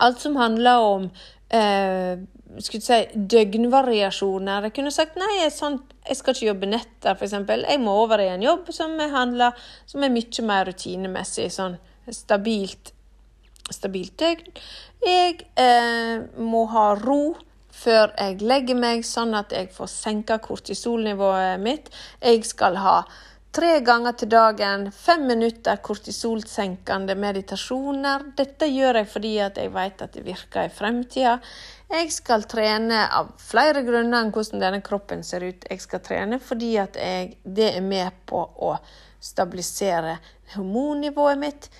alt 0.00 0.20
som 0.22 0.36
handler 0.40 0.84
om 0.84 1.08
eh, 1.54 2.20
skulle 2.58 2.82
si, 2.82 3.00
døgnvariasjoner. 3.14 4.68
Jeg 4.68 4.76
kunne 4.76 4.92
sagt 4.94 5.18
nei, 5.20 5.30
jeg, 5.42 5.52
sånn, 5.54 5.78
jeg 6.06 6.18
skal 6.18 6.34
ikke 6.34 6.48
jobbe 6.48 6.70
netter, 6.70 7.14
f.eks. 7.14 7.36
Jeg 7.46 7.82
må 7.82 7.94
over 8.02 8.22
i 8.22 8.30
en 8.32 8.44
jobb 8.44 8.72
som, 8.74 8.96
handler, 9.12 9.58
som 9.90 10.04
er 10.04 10.14
mye 10.14 10.46
mer 10.46 10.66
rutinemessig, 10.70 11.50
sånn 11.54 11.78
stabilt, 12.14 12.92
stabilt 13.70 14.16
døgn. 14.20 14.58
Jeg 15.06 15.46
eh, 15.60 16.26
må 16.42 16.66
ha 16.74 16.90
ro 16.98 17.36
før 17.80 18.10
jeg 18.18 18.42
legger 18.44 18.76
meg, 18.76 19.06
sånn 19.06 19.32
at 19.38 19.54
jeg 19.54 19.70
får 19.72 19.88
senka 19.88 20.40
kortisolnivået 20.42 21.62
mitt. 21.62 21.88
Jeg 22.20 22.44
skal 22.48 22.76
ha 22.82 22.96
tre 23.52 23.80
ganger 23.86 24.16
til 24.18 24.30
dagen 24.30 24.86
fem 24.94 25.26
minutter 25.26 25.80
kortisolsenkende 25.82 27.16
meditasjoner. 27.18 28.30
Dette 28.38 28.68
gjør 28.70 29.00
jeg 29.00 29.10
fordi 29.10 29.34
jeg 29.40 29.74
vet 29.74 30.06
at 30.06 30.16
det 30.16 30.24
virker 30.26 30.68
i 30.68 30.72
fremtida. 30.74 31.36
Jeg 31.90 32.12
skal 32.14 32.46
trene 32.50 33.02
av 33.10 33.32
flere 33.42 33.82
grunner 33.86 34.22
enn 34.22 34.32
hvordan 34.34 34.62
denne 34.62 34.82
kroppen 34.86 35.24
ser 35.26 35.48
ut. 35.48 35.66
Jeg 35.66 35.82
skal 35.82 36.02
trene 36.06 36.38
fordi 36.42 36.74
jeg, 36.76 37.36
det 37.42 37.70
er 37.74 37.84
med 37.84 38.22
på 38.30 38.40
å 38.40 38.76
stabilisere 39.20 40.16
hormonnivået 40.54 41.38
mitt 41.38 41.70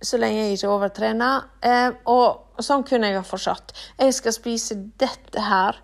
så 0.00 0.18
lenge 0.20 0.44
jeg 0.44 0.58
ikke 0.58 0.72
overtrener. 0.72 1.48
Eh, 1.64 1.88
og, 2.12 2.60
sånn 2.62 2.84
kunne 2.88 3.10
jeg 3.10 3.18
ha 3.18 3.26
fortsatt. 3.26 3.74
Jeg 4.00 4.14
skal 4.16 4.36
spise 4.36 4.78
dette 5.00 5.42
her. 5.48 5.82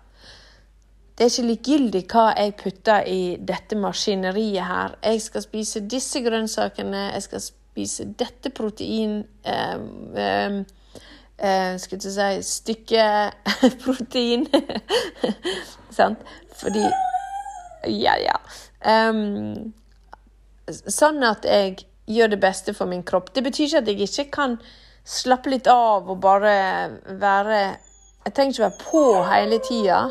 Det 1.17 1.25
er 1.25 1.29
ikke 1.29 1.47
likegyldig 1.47 1.99
hva 2.09 2.23
jeg 2.33 2.53
putter 2.57 3.05
i 3.05 3.19
dette 3.37 3.77
maskineriet 3.77 4.65
her. 4.65 4.95
Jeg 5.03 5.21
skal 5.21 5.43
spise 5.45 5.83
disse 5.85 6.21
grønnsakene, 6.25 7.03
jeg 7.13 7.25
skal 7.27 7.43
spise 7.43 8.07
dette 8.17 8.49
protein 8.49 9.19
eh, 9.45 10.57
eh, 11.37 11.75
Skal 11.83 11.99
jeg 12.01 12.15
si 12.15 12.49
stykket 12.49 13.53
protein. 13.85 14.47
Sant? 15.97 16.25
Fordi 16.57 16.85
Ja, 17.83 18.15
ja. 18.17 18.37
Um, 18.83 19.73
sånn 20.65 21.21
at 21.27 21.45
jeg 21.45 21.83
gjør 22.09 22.33
det 22.33 22.41
beste 22.41 22.73
for 22.73 22.89
min 22.89 23.03
kropp. 23.03 23.33
Det 23.35 23.43
betyr 23.43 23.67
ikke 23.67 23.83
at 23.83 23.91
jeg 23.91 24.07
ikke 24.07 24.29
kan 24.33 24.57
slappe 25.05 25.51
litt 25.51 25.67
av 25.67 26.09
og 26.09 26.21
bare 26.23 26.57
være 27.21 27.63
Jeg 28.23 28.33
trenger 28.33 28.53
ikke 28.53 28.63
være 28.63 28.83
på 28.89 29.07
hele 29.29 29.57
tida. 29.59 30.05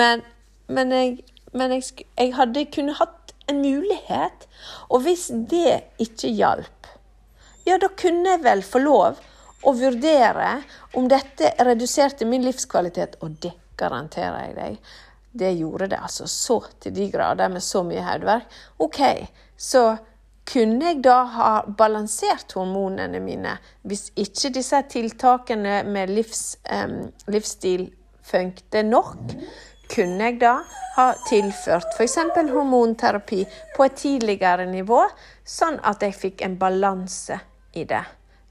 Men, 0.00 0.22
men, 0.66 0.92
jeg, 0.92 1.16
men 1.52 1.76
jeg, 1.76 2.06
jeg, 2.16 2.34
hadde 2.36 2.66
kunne 2.74 2.96
hatt 2.98 3.34
en 3.48 3.62
mulighet. 3.62 4.46
Og 4.92 5.04
hvis 5.06 5.28
det 5.50 5.80
ikke 6.02 6.32
hjalp, 6.34 6.92
ja, 7.68 7.76
da 7.80 7.90
kunne 8.00 8.36
jeg 8.36 8.44
vel 8.44 8.64
få 8.64 8.80
lov 8.82 9.18
å 9.66 9.74
vurdere 9.76 10.60
om 10.96 11.08
dette 11.10 11.52
reduserte 11.66 12.28
min 12.28 12.46
livskvalitet. 12.46 13.18
Og 13.24 13.38
det 13.42 13.54
garanterer 13.78 14.48
jeg 14.48 14.56
deg. 14.58 14.92
Det 15.38 15.54
gjorde 15.54 15.90
det 15.92 15.98
altså 16.02 16.26
så 16.30 16.62
til 16.80 16.94
de 16.96 17.08
grader 17.12 17.50
med 17.52 17.62
så 17.62 17.84
mye 17.86 18.04
hodeverk. 18.04 18.54
OK, 18.82 19.02
så 19.56 19.90
kunne 20.48 20.92
jeg 20.92 21.02
da 21.04 21.18
ha 21.34 21.50
balansert 21.78 22.54
hormonene 22.56 23.20
mine 23.20 23.52
hvis 23.88 24.08
ikke 24.16 24.52
disse 24.54 24.80
tiltakene 24.88 25.82
med 25.84 26.12
livs, 26.14 26.56
um, 26.72 27.10
livsstil 27.28 27.88
funkte 28.28 28.84
nok? 28.86 29.34
Kunne 29.88 30.28
jeg 30.28 30.40
da 30.42 30.58
ha 30.98 31.08
tilført 31.28 31.96
f.eks. 31.96 32.18
hormonterapi 32.52 33.44
på 33.76 33.86
et 33.86 33.96
tidligere 33.96 34.68
nivå, 34.68 35.00
sånn 35.48 35.80
at 35.80 36.04
jeg 36.04 36.16
fikk 36.16 36.44
en 36.44 36.58
balanse 36.60 37.40
i 37.72 37.86
det? 37.88 38.04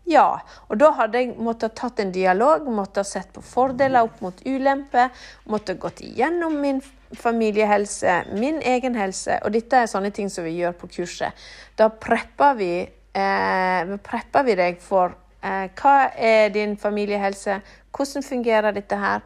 Ja, 0.07 0.39
og 0.71 0.79
da 0.79 0.93
hadde 0.95 1.19
jeg 1.19 1.33
måttet 1.43 1.75
tatt 1.75 1.99
en 1.99 2.13
dialog, 2.15 2.63
måttet 2.71 3.09
sett 3.09 3.33
på 3.35 3.41
fordeler 3.43 4.07
opp 4.07 4.21
mot 4.23 4.39
ulemper, 4.47 5.09
måttet 5.51 5.81
gått 5.83 5.99
igjennom 6.05 6.55
min 6.63 6.79
familiehelse, 7.15 8.21
min 8.39 8.61
egen 8.63 8.95
helse, 8.95 9.35
og 9.43 9.51
dette 9.55 9.83
er 9.83 9.89
sånne 9.91 10.13
ting 10.15 10.31
som 10.31 10.47
vi 10.47 10.55
gjør 10.61 10.77
på 10.79 10.87
kurset. 10.95 11.35
Da 11.75 11.89
prepper 11.91 12.55
vi, 12.55 12.71
eh, 12.87 13.91
prepper 14.07 14.47
vi 14.47 14.55
deg 14.55 14.79
for 14.83 15.11
eh, 15.43 15.67
hva 15.75 15.97
er 16.15 16.55
din 16.55 16.77
familiehelse, 16.79 17.59
hvordan 17.91 18.23
fungerer 18.23 18.79
dette 18.79 18.95
her, 18.95 19.21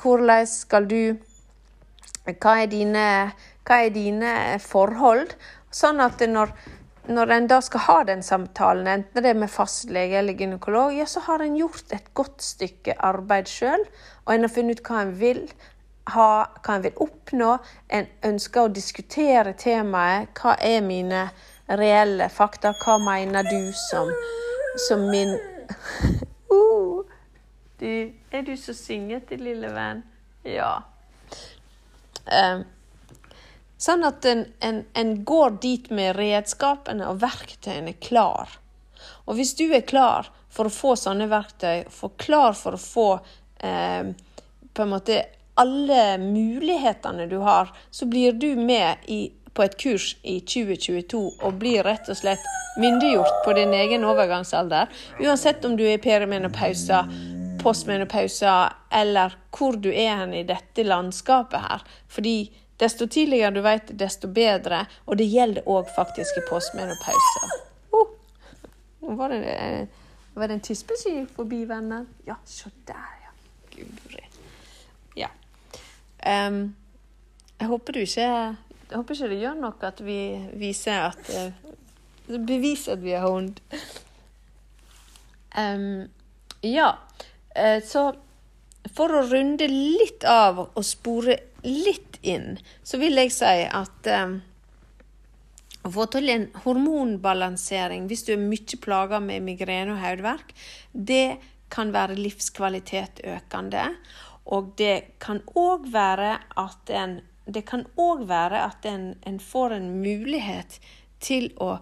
hvordan 0.00 0.46
skal 0.46 0.88
du 0.90 1.16
hva 2.22 2.60
er 2.62 2.70
dine, 2.70 3.06
hva 3.66 3.80
er 3.82 3.90
dine 3.94 4.36
forhold? 4.62 5.34
Sånn 5.74 6.00
at 6.04 6.22
når 6.28 6.54
når 7.10 7.32
en 7.34 7.46
da 7.50 7.56
skal 7.58 7.82
ha 7.88 7.96
den 8.06 8.20
samtalen, 8.22 8.86
enten 8.86 9.24
det 9.24 9.32
er 9.32 9.38
med 9.38 9.50
fastlege 9.50 10.20
eller 10.20 10.38
gynekolog, 10.38 10.92
ja, 10.94 11.06
så 11.06 11.18
har 11.26 11.42
en 11.42 11.56
gjort 11.58 11.90
et 11.90 12.12
godt 12.14 12.44
stykke 12.46 12.94
arbeid 13.02 13.50
sjøl, 13.50 13.82
og 14.24 14.34
en 14.34 14.46
har 14.46 14.52
funnet 14.54 14.78
ut 14.78 14.86
hva 14.86 15.00
en 15.02 15.10
vil 15.18 15.40
ha, 16.14 16.28
hva 16.62 16.76
en 16.76 16.84
vil 16.86 17.02
oppnå. 17.02 17.56
En 17.90 18.06
ønsker 18.30 18.66
å 18.66 18.72
diskutere 18.74 19.54
temaet. 19.58 20.30
Hva 20.38 20.54
er 20.62 20.82
mine 20.86 21.24
reelle 21.66 22.28
fakta? 22.30 22.74
Hva 22.78 22.98
mener 23.02 23.46
du 23.50 23.72
som, 23.88 24.10
som 24.86 25.08
min 25.10 25.34
uh, 26.54 26.91
du, 27.82 28.12
Er 28.30 28.46
du 28.46 28.54
så 28.56 28.74
syngete, 28.76 29.36
lille 29.42 29.72
venn? 29.74 30.04
Ja. 30.46 30.76
Um, 32.30 32.64
Sånn 33.82 34.04
at 34.06 34.22
en, 34.30 34.44
en, 34.62 34.84
en, 34.94 35.12
går 35.26 35.56
dit 35.62 35.88
med 35.90 36.14
redskapene 36.14 37.08
og 37.10 37.18
verktøyene 37.24 37.96
klar. 37.98 38.52
Og 39.26 39.34
hvis 39.38 39.56
du 39.58 39.64
er 39.74 39.82
klar 39.82 40.28
for 40.52 40.68
å 40.68 40.74
få 40.74 40.94
sånne 41.00 41.26
verktøy, 41.30 41.88
for 41.90 42.14
klar 42.20 42.54
for 42.54 42.78
å 42.78 42.82
få 42.82 43.08
eh, 43.58 44.12
på 44.70 44.84
en 44.84 44.92
måte 44.92 45.18
alle 45.58 46.04
mulighetene 46.22 47.26
du 47.26 47.40
har, 47.42 47.74
så 47.90 48.06
blir 48.06 48.38
du 48.38 48.52
med 48.54 49.02
i, 49.10 49.32
på 49.50 49.66
et 49.66 49.74
kurs 49.82 50.12
i 50.22 50.38
2022 50.46 51.24
og 51.42 51.58
blir 51.58 51.82
rett 51.82 52.06
og 52.06 52.20
slett 52.22 52.46
myndiggjort 52.78 53.42
på 53.44 53.56
din 53.58 53.74
egen 53.76 54.06
overgangsalder. 54.06 54.94
Uansett 55.20 55.66
om 55.66 55.74
du 55.76 55.82
er 55.90 55.98
perimenopausa, 55.98 57.02
postmenopausa 57.62 58.56
eller 58.90 59.36
hvor 59.54 59.76
du 59.78 59.88
er 59.92 60.16
hen 60.22 60.34
i 60.34 60.42
dette 60.48 60.84
landskapet 60.86 61.62
her. 61.62 61.86
Fordi 62.10 62.36
Desto 62.82 63.06
tidligere 63.06 63.50
du 63.50 63.60
vet 63.60 63.92
desto 63.98 64.28
bedre. 64.28 64.86
Og 65.06 65.18
det 65.18 65.28
gjelder 65.30 65.68
òg 65.70 65.86
i 65.86 66.42
postmenopause. 66.48 67.58
Oh, 67.92 68.08
var 69.18 69.28
det, 69.28 69.88
var 70.34 70.48
det 70.48 70.54
en 70.54 70.60
tispe 70.60 70.96
som 70.98 71.14
gikk 71.14 71.30
forbi, 71.36 71.64
venner? 71.64 72.06
Ja, 72.26 72.34
se 72.44 72.70
der, 72.86 73.06
ja. 73.22 73.30
Guri. 73.76 74.24
Ja. 75.16 75.28
Um, 76.26 76.74
jeg 77.58 77.68
håper 77.68 77.92
du 77.92 77.98
ikke 78.00 78.20
jeg 78.22 78.98
håper 78.98 79.14
ikke 79.14 79.28
det 79.28 79.38
gjør 79.40 79.54
noe 79.56 79.86
at 79.86 80.00
vi 80.04 80.18
viser 80.58 81.06
at 81.06 81.30
uh, 81.38 81.52
Beviser 82.26 82.96
at 82.96 83.02
vi 83.02 83.14
er 83.14 83.22
hund. 83.26 83.60
Um, 85.58 86.08
ja, 86.62 86.90
uh, 86.90 87.31
så 87.84 88.10
for 88.90 89.14
å 89.14 89.26
runde 89.28 89.68
litt 89.70 90.24
av 90.26 90.58
og 90.64 90.84
spore 90.86 91.36
litt 91.62 92.18
inn, 92.22 92.56
så 92.82 92.98
vil 92.98 93.18
jeg 93.20 93.32
si 93.34 93.52
at 93.68 94.08
eh, 94.10 94.34
å 95.82 95.90
få 95.90 96.06
til 96.10 96.30
en 96.32 96.48
hormonbalansering 96.64 98.08
hvis 98.10 98.26
du 98.26 98.34
er 98.34 98.42
mye 98.42 98.78
plaga 98.82 99.20
med 99.22 99.44
migrene 99.46 99.94
og 99.94 100.02
hodeverk, 100.02 100.54
det 100.92 101.38
kan 101.72 101.92
være 101.94 102.18
livskvalitet 102.18 103.22
økende. 103.24 103.88
Og 104.52 104.74
det 104.78 105.18
kan 105.22 105.40
òg 105.58 105.86
være 105.92 106.34
at 106.60 106.90
en 106.92 107.20
det 107.42 107.64
kan 107.66 107.82
òg 107.98 108.26
være 108.30 108.60
at 108.62 108.86
en, 108.86 109.16
en, 109.26 109.38
får 109.42 109.74
en 109.74 109.88
mulighet 109.98 110.76
til 111.22 111.48
å 111.58 111.80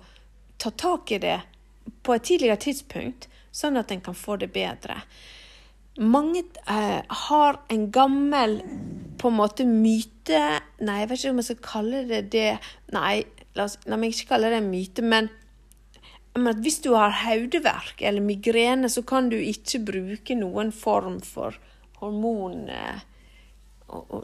ta 0.56 0.70
tak 0.72 1.12
i 1.12 1.18
det 1.20 1.36
på 2.00 2.14
et 2.14 2.24
tidligere 2.24 2.60
tidspunkt, 2.64 3.28
sånn 3.52 3.76
at 3.76 3.92
en 3.92 4.00
kan 4.00 4.16
få 4.16 4.38
det 4.40 4.48
bedre. 4.54 4.96
Mange 6.00 6.42
eh, 6.66 7.02
har 7.08 7.60
en 7.68 7.90
gammel 7.92 8.60
på 9.20 9.28
en 9.28 9.36
måte 9.36 9.66
myte 9.68 10.38
Nei, 10.80 11.00
jeg 11.02 11.08
vet 11.10 11.18
ikke 11.18 11.32
om 11.34 11.40
jeg 11.42 11.48
skal 11.50 11.64
kalle 11.66 12.00
det 12.08 12.20
det. 12.32 12.48
Nei, 12.94 13.24
la, 13.58 13.66
oss, 13.66 13.76
la 13.90 13.98
meg 14.00 14.14
ikke 14.14 14.30
kalle 14.32 14.52
det 14.52 14.60
en 14.62 14.70
myte. 14.72 15.04
Men, 15.04 15.28
men 16.38 16.62
hvis 16.64 16.80
du 16.84 16.94
har 16.94 17.12
hodeverk 17.24 18.00
eller 18.00 18.24
migrene, 18.24 18.88
så 18.88 19.02
kan 19.04 19.28
du 19.32 19.36
ikke 19.36 19.82
bruke 19.90 20.36
noen 20.38 20.72
form 20.72 21.18
for 21.26 21.58
hormon, 22.00 22.62
eh, 22.72 23.02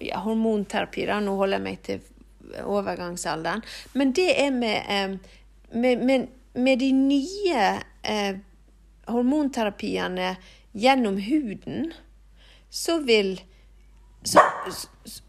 ja, 0.07 0.23
hormonterapi. 0.25 1.05
Da. 1.11 1.21
Nå 1.21 1.37
holder 1.37 1.61
jeg 1.61 1.67
meg 1.67 1.83
til 1.85 2.63
overgangsalderen. 2.65 3.65
Men 3.99 4.17
det 4.17 4.31
er 4.47 4.53
med, 4.55 4.79
eh, 4.89 5.41
med, 5.77 6.05
med, 6.09 6.29
med 6.55 6.81
de 6.81 6.93
nye 6.97 7.65
eh, 8.03 8.39
hormonterapiene 9.13 10.37
gjennom 10.77 11.17
huden, 11.19 11.93
så 12.71 12.99
vil 12.99 13.41
så, 14.23 14.41
så, 15.05 15.29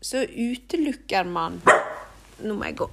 så 0.00 0.22
utelukker 0.22 1.24
man 1.24 1.60
Nå 2.44 2.54
må 2.58 2.66
jeg 2.66 2.76
gå. 2.76 2.86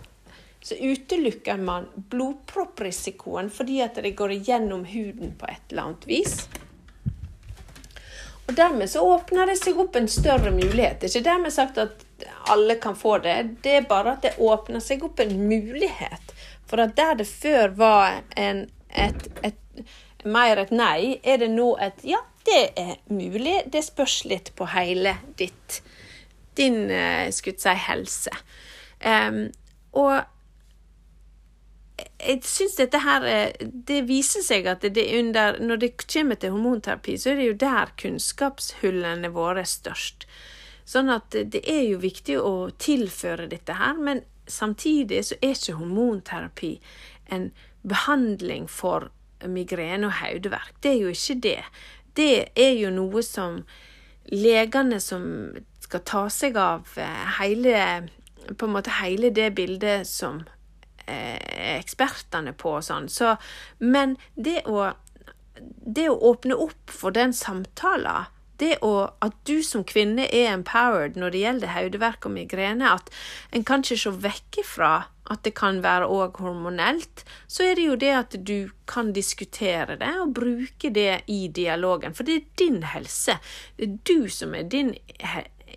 Så 0.62 0.76
utelukker 0.78 1.58
man 1.58 1.88
blodpropprisikoen 2.14 3.50
fordi 3.52 3.82
at 3.84 3.98
det 4.00 4.14
går 4.16 4.36
gjennom 4.46 4.86
huden 4.86 5.34
på 5.38 5.50
et 5.50 5.74
eller 5.74 5.90
annet 5.90 6.06
vis. 6.08 6.36
Og 8.46 8.54
Dermed 8.56 8.90
så 8.90 9.02
åpner 9.02 9.50
det 9.50 9.58
seg 9.60 9.80
opp 9.82 9.98
en 9.98 10.08
større 10.12 10.54
mulighet. 10.54 11.02
Det 11.02 11.10
er 11.10 11.16
ikke 11.18 11.30
dermed 11.30 11.54
sagt 11.56 11.82
at 11.82 12.06
alle 12.54 12.78
kan 12.82 12.96
få 12.96 13.18
det. 13.26 13.38
Det 13.66 13.76
er 13.80 13.90
bare 13.90 14.16
at 14.16 14.26
det 14.28 14.38
åpner 14.38 14.84
seg 14.84 15.04
opp 15.08 15.20
en 15.24 15.34
mulighet 15.50 16.32
for 16.72 16.80
at 16.80 16.96
der 16.96 17.18
det 17.20 17.28
før 17.28 17.74
var 17.76 18.22
en, 18.40 18.66
et, 18.96 19.28
et, 19.44 19.86
mer 20.26 20.62
et 20.62 20.74
nei, 20.76 21.20
er 21.24 21.42
det 21.42 21.50
nå 21.54 21.74
et 21.82 22.04
ja, 22.08 22.22
det 22.46 22.62
er 22.80 22.96
mulig. 23.14 23.62
Det 23.72 23.84
spørs 23.86 24.24
litt 24.30 24.54
på 24.58 24.68
hele 24.74 25.16
ditt 25.40 25.82
din 26.58 26.90
eh, 26.92 27.30
skulle 27.32 27.62
si, 27.62 27.76
helse. 27.88 28.34
Um, 29.02 29.48
og 29.98 30.22
jeg 32.22 32.44
syns 32.46 32.76
dette 32.78 33.00
her 33.02 33.24
Det 33.60 34.04
viser 34.06 34.44
seg 34.46 34.68
at 34.70 34.84
det 34.94 35.04
under, 35.18 35.58
når 35.60 35.82
det 35.82 35.90
kommer 36.06 36.38
til 36.38 36.54
hormonterapi, 36.54 37.18
så 37.18 37.32
er 37.32 37.40
det 37.40 37.48
jo 37.48 37.60
der 37.66 37.94
kunnskapshullene 38.02 39.32
våre 39.34 39.64
er 39.66 39.70
størst. 39.70 40.28
Sånn 40.86 41.10
at 41.14 41.34
det 41.34 41.62
er 41.70 41.84
jo 41.88 42.02
viktig 42.02 42.38
å 42.42 42.70
tilføre 42.82 43.48
dette 43.52 43.78
her, 43.78 43.98
men 43.98 44.24
samtidig 44.50 45.24
så 45.30 45.38
er 45.42 45.56
ikke 45.56 45.78
hormonterapi 45.80 46.72
en 47.32 47.52
behandling 47.88 48.68
for 48.70 49.10
migrene 49.48 50.10
og 50.10 50.20
hodeverk. 50.20 50.74
Det 50.84 50.94
er 50.94 51.02
jo 51.02 51.14
ikke 51.16 51.40
det. 51.44 51.60
Det 52.18 52.34
er 52.56 52.74
jo 52.78 52.92
noe 52.94 53.24
som 53.26 53.62
legene 54.32 55.00
som 55.02 55.24
skal 55.82 56.04
ta 56.08 56.26
seg 56.32 56.58
av 56.60 56.90
eh, 57.02 57.38
hele 57.40 58.10
på 58.58 58.68
en 58.68 58.74
måte 58.76 58.94
hele 59.02 59.30
det 59.34 59.52
bildet 59.58 60.08
som 60.10 60.42
eh, 61.06 61.78
ekspertene 61.78 62.54
på 62.58 62.78
og 62.80 62.86
sånn. 62.86 63.10
Så, 63.12 63.36
men 63.80 64.18
det 64.36 64.62
å, 64.70 64.92
det 65.58 66.10
å 66.10 66.20
åpne 66.32 66.58
opp 66.58 66.94
for 66.94 67.16
den 67.16 67.36
samtalen 67.38 68.30
det 68.62 68.76
å, 68.86 69.10
at 69.26 69.34
du 69.50 69.64
som 69.66 69.82
kvinne 69.88 70.28
er 70.30 70.52
empowered 70.52 71.16
når 71.18 71.34
det 71.34 71.40
gjelder 71.42 71.74
hodeverk 71.74 72.28
og 72.30 72.36
migrene, 72.36 72.92
at 72.94 73.10
en 73.56 73.66
kan 73.66 73.82
ikke 73.82 73.98
se 74.04 74.14
vekk 74.22 74.62
ifra 74.62 74.92
at 75.30 75.44
det 75.46 75.54
kan 75.56 75.84
være 75.84 76.10
òg 76.10 76.40
hormonelt, 76.42 77.24
så 77.48 77.68
er 77.70 77.78
det 77.78 77.86
jo 77.86 77.98
det 78.00 78.12
at 78.18 78.38
du 78.48 78.72
kan 78.90 79.12
diskutere 79.14 79.98
det 80.02 80.10
og 80.24 80.34
bruke 80.38 80.90
det 80.90 81.22
i 81.32 81.46
dialogen. 81.48 82.16
For 82.18 82.28
det 82.28 82.36
er 82.36 82.50
din 82.60 82.82
helse. 82.90 83.38
Det 83.78 83.88
er 83.88 83.98
du 84.08 84.30
som 84.30 84.56
er 84.58 84.64
din 84.64 84.96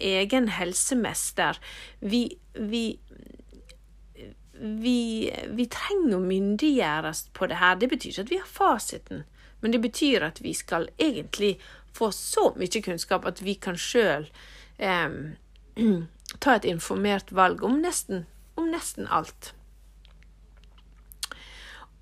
egen 0.00 0.48
helsemester. 0.48 1.60
Vi, 2.00 2.28
vi 2.54 2.86
vi, 4.58 5.30
vi, 5.50 5.64
trenger 5.66 6.16
å 6.16 6.24
myndiggjøres 6.24 7.24
på 7.34 7.48
det 7.50 7.58
her. 7.58 7.78
Det 7.78 7.88
betyr 7.90 8.12
ikke 8.12 8.24
at 8.24 8.30
vi 8.30 8.38
har 8.38 8.50
fasiten, 8.50 9.24
men 9.60 9.74
det 9.74 9.80
betyr 9.82 10.22
at 10.22 10.38
vi 10.44 10.54
skal 10.54 10.86
egentlig 10.94 11.56
få 11.94 12.10
så 12.14 12.52
mye 12.58 12.82
kunnskap 12.82 13.26
at 13.26 13.42
vi 13.42 13.56
kan 13.58 13.78
sjøl 13.78 14.28
eh, 14.78 15.16
ta 16.42 16.54
et 16.54 16.68
informert 16.70 17.34
valg 17.34 17.66
om 17.66 17.80
nesten, 17.82 18.24
nesten 18.74 19.08
alt. 19.08 19.54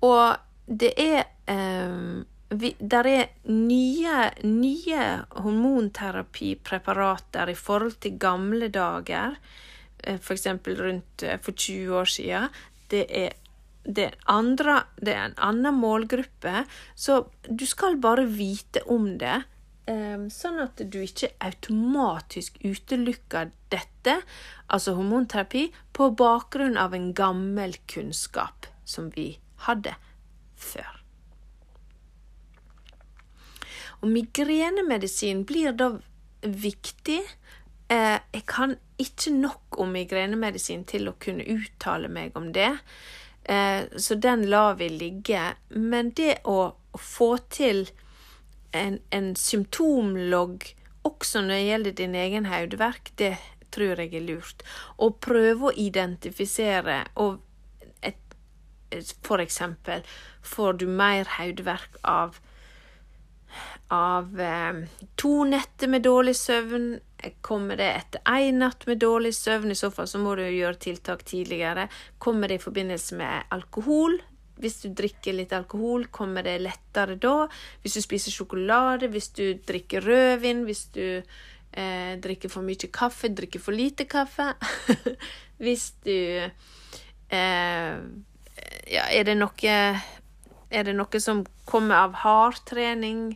Og 0.03 0.35
det 0.67 0.91
er 0.99 1.23
eh, 1.47 2.27
vi, 2.53 2.75
der 2.79 3.03
er 3.09 3.25
nye, 3.49 4.29
nye 4.45 5.25
hormonterapipreparater 5.43 7.49
i 7.49 7.55
forhold 7.57 7.95
til 8.03 8.19
gamle 8.21 8.67
dager, 8.73 9.35
eh, 10.03 10.19
f.eks. 10.19 10.47
rundt 10.79 11.23
eh, 11.23 11.39
for 11.41 11.51
20 11.51 11.99
år 11.99 12.05
siden. 12.05 12.47
Det 12.91 13.05
er, 13.09 13.29
det, 13.83 14.09
andre, 14.29 14.83
det 14.99 15.13
er 15.13 15.25
en 15.25 15.39
annen 15.49 15.73
målgruppe, 15.79 16.65
så 16.95 17.23
du 17.49 17.65
skal 17.67 17.97
bare 18.01 18.25
vite 18.29 18.81
om 18.87 19.17
det. 19.19 19.43
Eh, 19.83 20.27
sånn 20.31 20.61
at 20.63 20.79
du 20.79 21.01
ikke 21.03 21.33
automatisk 21.43 22.61
utelukker 22.63 23.51
dette, 23.73 24.19
altså 24.71 24.93
hormonterapi, 24.95 25.65
på 25.91 26.07
bakgrunn 26.15 26.77
av 26.79 26.95
en 26.95 27.11
gammel 27.17 27.75
kunnskap 27.91 28.69
som 28.87 29.09
vi 29.15 29.33
hadde 29.67 29.97
før. 30.55 31.03
Og 34.03 34.07
migrenemedisin 34.11 35.43
blir 35.47 35.75
da 35.75 35.93
viktig. 36.43 37.19
Eh, 37.91 38.19
jeg 38.35 38.45
kan 38.47 38.77
ikke 38.99 39.31
nok 39.35 39.79
om 39.83 39.91
migrenemedisin 39.95 40.83
til 40.87 41.11
å 41.11 41.17
kunne 41.19 41.43
uttale 41.43 42.07
meg 42.11 42.35
om 42.39 42.51
det, 42.55 42.71
eh, 43.43 43.83
så 43.95 44.15
den 44.15 44.47
lar 44.49 44.75
vi 44.79 44.89
ligge. 44.89 45.55
Men 45.69 46.11
det 46.11 46.39
å 46.43 46.75
få 46.95 47.37
til 47.49 47.87
en, 48.73 48.99
en 49.11 49.33
symptomlogg 49.39 50.73
også 51.03 51.41
når 51.41 51.53
det 51.53 51.65
gjelder 51.67 51.97
din 51.99 52.15
egen 52.15 52.45
hodeverk, 52.47 53.11
det 53.19 53.35
tror 53.73 53.99
jeg 53.99 54.13
er 54.15 54.25
lurt. 54.27 54.63
Å 54.97 55.09
prøve 55.11 55.69
å 55.69 55.75
identifisere 55.75 57.03
og 57.19 57.41
et, 58.03 58.19
For 59.25 59.41
eksempel, 59.41 60.03
får 60.41 60.79
du 60.79 60.87
mer 60.87 61.29
hodeverk 61.39 61.99
av 62.03 62.39
av 63.93 64.39
eh, 64.41 64.77
to 65.21 65.43
netter 65.45 65.91
med 65.91 66.01
dårlig 66.01 66.33
søvn. 66.39 66.95
Kommer 67.45 67.77
det 67.77 67.89
etter 67.93 68.23
én 68.25 68.57
natt 68.63 68.87
med 68.89 69.03
dårlig 69.03 69.35
søvn, 69.37 69.71
i 69.71 69.77
så 69.77 69.91
fall 69.93 70.09
så 70.09 70.19
må 70.19 70.33
du 70.39 70.41
gjøre 70.47 70.81
tiltak 70.81 71.21
tidligere. 71.29 71.85
Kommer 72.17 72.49
det 72.49 72.57
i 72.57 72.63
forbindelse 72.63 73.19
med 73.19 73.53
alkohol? 73.53 74.17
Hvis 74.61 74.81
du 74.83 74.89
drikker 74.93 75.33
litt 75.37 75.53
alkohol, 75.55 76.07
kommer 76.13 76.45
det 76.45 76.59
lettere 76.61 77.17
da? 77.21 77.47
Hvis 77.81 77.97
du 77.97 78.03
spiser 78.05 78.35
sjokolade, 78.35 79.09
hvis 79.13 79.31
du 79.33 79.45
drikker 79.65 80.05
rødvin, 80.05 80.63
hvis 80.67 80.85
du 80.93 81.05
eh, 81.21 82.13
drikker 82.21 82.53
for 82.53 82.65
mye 82.65 82.91
kaffe, 82.93 83.31
drikker 83.33 83.63
for 83.63 83.73
lite 83.75 84.05
kaffe 84.09 84.51
Hvis 85.63 85.91
du 86.05 86.17
eh, 87.33 87.97
Ja, 88.93 89.03
er 89.09 89.25
det 89.25 89.35
noe 89.39 89.73
Er 90.73 90.85
det 90.85 90.95
noe 90.97 91.19
som 91.21 91.45
kommer 91.69 92.05
av 92.05 92.15
hardtrening? 92.23 93.33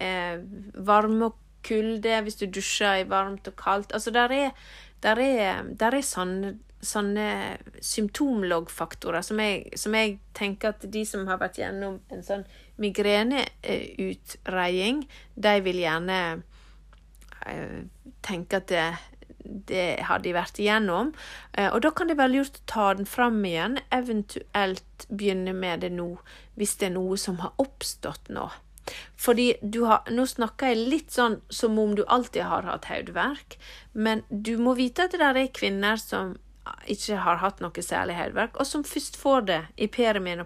eh, 0.00 0.40
varme 0.74 1.30
og 1.30 1.36
kulde, 1.66 2.20
hvis 2.24 2.38
du 2.40 2.46
dusjer 2.48 3.02
i 3.02 3.08
varmt 3.08 3.48
og 3.50 3.56
kaldt. 3.60 3.92
Altså, 3.92 4.10
der 4.10 4.32
er, 4.32 4.50
der 5.02 5.20
er, 5.20 5.62
der 5.80 5.96
er 5.96 6.06
sånne, 6.06 6.54
sånne 6.80 7.58
symptomloggfaktorer 7.84 9.20
som 9.24 9.40
som 9.76 9.94
jeg, 9.94 10.18
tenker 10.36 10.68
at 10.72 10.92
de 10.92 11.04
som 11.06 11.26
har 11.28 11.38
vært 11.40 11.58
gjennom 11.60 12.00
en 12.12 12.22
sånn 12.24 12.44
migreneutredning, 12.80 15.08
de 15.34 15.60
vil 15.66 15.78
gjerne 15.82 16.42
eh, 17.46 17.78
tenke 18.24 18.56
at 18.62 18.68
det, 18.72 18.88
det 19.44 20.00
har 20.08 20.18
de 20.24 20.32
vært 20.36 20.58
igjennom. 20.62 21.06
Eh, 21.52 21.68
og 21.68 21.78
da 21.84 21.90
kan 21.92 22.08
det 22.08 22.20
være 22.20 22.34
lurt 22.38 22.56
å 22.62 22.68
ta 22.70 22.86
den 22.96 23.08
fram 23.08 23.44
igjen, 23.44 23.74
eventuelt 23.92 25.06
begynne 25.08 25.52
med 25.56 25.80
det 25.84 25.92
nå, 25.96 26.10
hvis 26.56 26.76
det 26.80 26.86
er 26.90 26.96
noe 26.96 27.16
som 27.20 27.36
har 27.44 27.52
oppstått 27.60 28.24
nå. 28.32 28.46
Fordi 29.20 29.54
du 29.62 29.84
har 29.86 30.00
Nå 30.10 30.24
snakker 30.26 30.72
jeg 30.72 30.88
litt 30.90 31.12
sånn 31.14 31.36
som 31.52 31.78
om 31.78 31.94
du 31.94 32.02
alltid 32.08 32.42
har 32.48 32.62
hatt 32.66 32.88
hodeverk, 32.90 33.58
men 33.92 34.22
du 34.30 34.58
må 34.58 34.74
vite 34.78 35.02
at 35.06 35.12
det 35.14 35.20
der 35.22 35.36
er 35.38 35.54
kvinner 35.54 35.96
som 36.00 36.36
ikke 36.90 37.20
har 37.24 37.40
hatt 37.42 37.60
noe 37.60 37.82
særlig 37.84 38.16
hodeverk, 38.18 38.56
og 38.56 38.66
som 38.66 38.84
først 38.84 39.16
får 39.20 39.46
det 39.48 39.60
i 39.76 39.86
perimen 39.86 40.44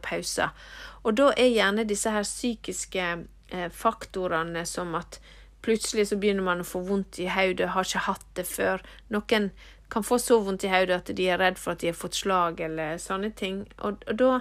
Og 1.05 1.17
da 1.17 1.33
er 1.37 1.53
gjerne 1.53 1.85
disse 1.85 2.11
her 2.11 2.23
psykiske 2.23 3.27
eh, 3.49 3.71
faktorene 3.71 4.65
som 4.67 4.95
at 4.95 5.21
plutselig 5.63 6.09
så 6.09 6.17
begynner 6.17 6.43
man 6.43 6.61
å 6.61 6.65
få 6.69 6.81
vondt 6.81 7.19
i 7.19 7.29
hodet, 7.29 7.69
har 7.69 7.85
ikke 7.85 7.99
hatt 7.99 8.27
det 8.37 8.47
før. 8.47 8.83
Noen 9.09 9.51
kan 9.91 10.03
få 10.03 10.19
så 10.19 10.41
vondt 10.41 10.65
i 10.65 10.69
hodet 10.69 10.97
at 10.97 11.17
de 11.17 11.29
er 11.29 11.39
redd 11.39 11.59
for 11.59 11.73
at 11.73 11.81
de 11.81 11.89
har 11.89 11.97
fått 11.97 12.15
slag 12.15 12.61
eller 12.61 12.99
sånne 12.99 13.31
ting. 13.31 13.65
Og, 13.79 14.05
og 14.09 14.17
da 14.21 14.41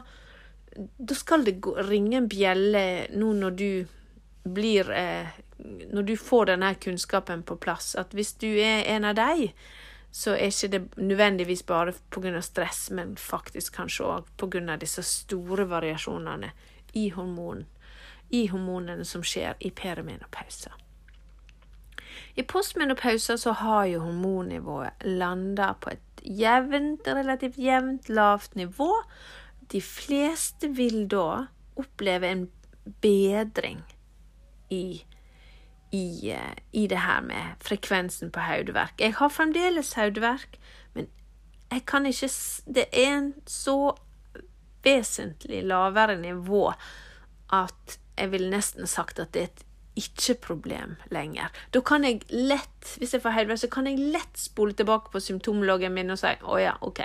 da 0.98 1.16
skal 1.16 1.46
det 1.46 1.60
ringe 1.88 2.18
en 2.18 2.30
bjelle 2.30 2.84
nå 3.14 3.34
når 3.38 3.58
du 3.58 3.70
blir 4.44 4.90
eh, 4.92 5.28
Når 5.94 6.04
du 6.04 6.18
får 6.18 6.50
denne 6.50 6.74
kunnskapen 6.76 7.44
på 7.48 7.56
plass, 7.56 7.94
at 7.96 8.12
hvis 8.12 8.34
du 8.42 8.50
er 8.50 8.84
en 8.92 9.06
av 9.08 9.16
de, 9.16 9.52
så 10.14 10.36
er 10.38 10.52
ikke 10.52 10.68
det 10.68 10.98
nødvendigvis 10.98 11.64
bare 11.64 11.94
pga. 12.14 12.42
stress, 12.42 12.90
men 12.92 13.18
faktisk 13.18 13.76
kanskje 13.76 14.06
òg 14.06 14.28
pga. 14.38 14.78
disse 14.78 15.04
store 15.04 15.70
variasjonene 15.70 16.52
i 16.94 17.10
hormonen. 17.10 17.66
I 18.30 18.48
hormonene 18.48 19.06
som 19.06 19.24
skjer 19.24 19.54
i 19.60 19.70
perimenopausa. 19.70 20.70
I 22.36 22.44
postmenopausa 22.44 23.38
så 23.38 23.52
har 23.52 23.86
jo 23.86 24.00
hormonnivået 24.00 25.06
landa 25.06 25.74
på 25.74 25.90
et 25.90 26.24
jevnt, 26.26 27.08
relativt 27.08 27.58
jevnt 27.58 28.10
lavt 28.10 28.56
nivå, 28.56 28.92
de 29.72 29.82
fleste 29.82 30.70
vil 30.70 31.08
da 31.10 31.46
oppleve 31.76 32.30
en 32.30 32.48
bedring 33.02 33.82
i, 34.70 35.04
i, 35.94 36.32
eh, 36.32 36.56
i 36.72 36.88
det 36.88 37.04
her 37.06 37.22
med 37.22 37.60
frekvensen 37.62 38.32
på 38.34 38.42
hodeverk. 38.42 38.98
Jeg 39.00 39.14
har 39.20 39.30
fremdeles 39.30 39.94
hodeverk, 39.94 40.58
men 40.94 41.08
jeg 41.72 41.86
kan 41.86 42.06
ikke 42.06 42.30
Det 42.66 42.86
er 42.92 43.18
en 43.18 43.34
så 43.46 43.96
vesentlig 44.84 45.64
lavere 45.64 46.18
nivå 46.18 46.74
at 47.54 48.00
jeg 48.18 48.32
ville 48.32 48.50
nesten 48.50 48.88
sagt 48.88 49.20
at 49.20 49.34
det 49.34 49.42
er 49.42 49.52
et 49.52 49.64
ikke-problem 49.96 50.96
lenger. 51.14 51.54
Da 51.70 51.82
kan 51.86 52.04
jeg 52.04 52.24
lett, 52.30 52.96
hvis 52.98 53.14
jeg 53.14 53.22
får 53.22 53.36
hodeverk, 53.38 53.62
så 53.62 53.70
kan 53.70 53.86
jeg 53.86 54.00
lett 54.00 54.38
spole 54.38 54.74
tilbake 54.74 55.14
på 55.14 55.22
symptomloggen 55.22 55.94
min 55.94 56.10
og 56.10 56.18
si 56.18 56.34
å 56.42 56.58
ja, 56.58 56.74
ok, 56.82 57.04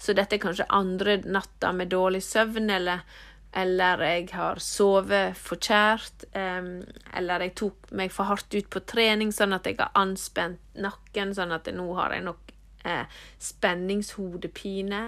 så 0.00 0.16
dette 0.16 0.38
er 0.38 0.42
kanskje 0.42 0.68
andre 0.72 1.18
natta 1.26 1.74
med 1.76 1.92
dårlig 1.92 2.22
søvn, 2.24 2.70
eller, 2.72 3.04
eller 3.52 4.02
jeg 4.04 4.28
har 4.36 4.60
sovet 4.62 5.38
for 5.38 5.58
kjært, 5.58 6.28
eller 6.34 7.44
jeg 7.44 7.54
tok 7.58 7.90
meg 7.98 8.12
for 8.14 8.30
hardt 8.30 8.54
ut 8.54 8.68
på 8.70 8.82
trening, 8.86 9.32
sånn 9.34 9.56
at 9.56 9.66
jeg 9.66 9.80
har 9.80 9.90
anspent 9.98 10.60
nakken, 10.78 11.34
sånn 11.34 11.54
at 11.56 11.66
nå 11.74 11.88
har 11.98 12.14
jeg 12.14 12.26
nok 12.28 12.52
eh, 12.86 13.04
spenningshodepine. 13.42 15.02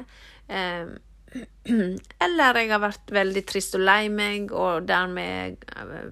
Eller 2.26 2.58
jeg 2.60 2.70
har 2.74 2.82
vært 2.82 3.12
veldig 3.14 3.42
trist 3.48 3.76
og 3.78 3.84
lei 3.86 4.08
meg, 4.12 4.50
og 4.52 4.88
dermed 4.90 5.62
eh, 5.76 6.10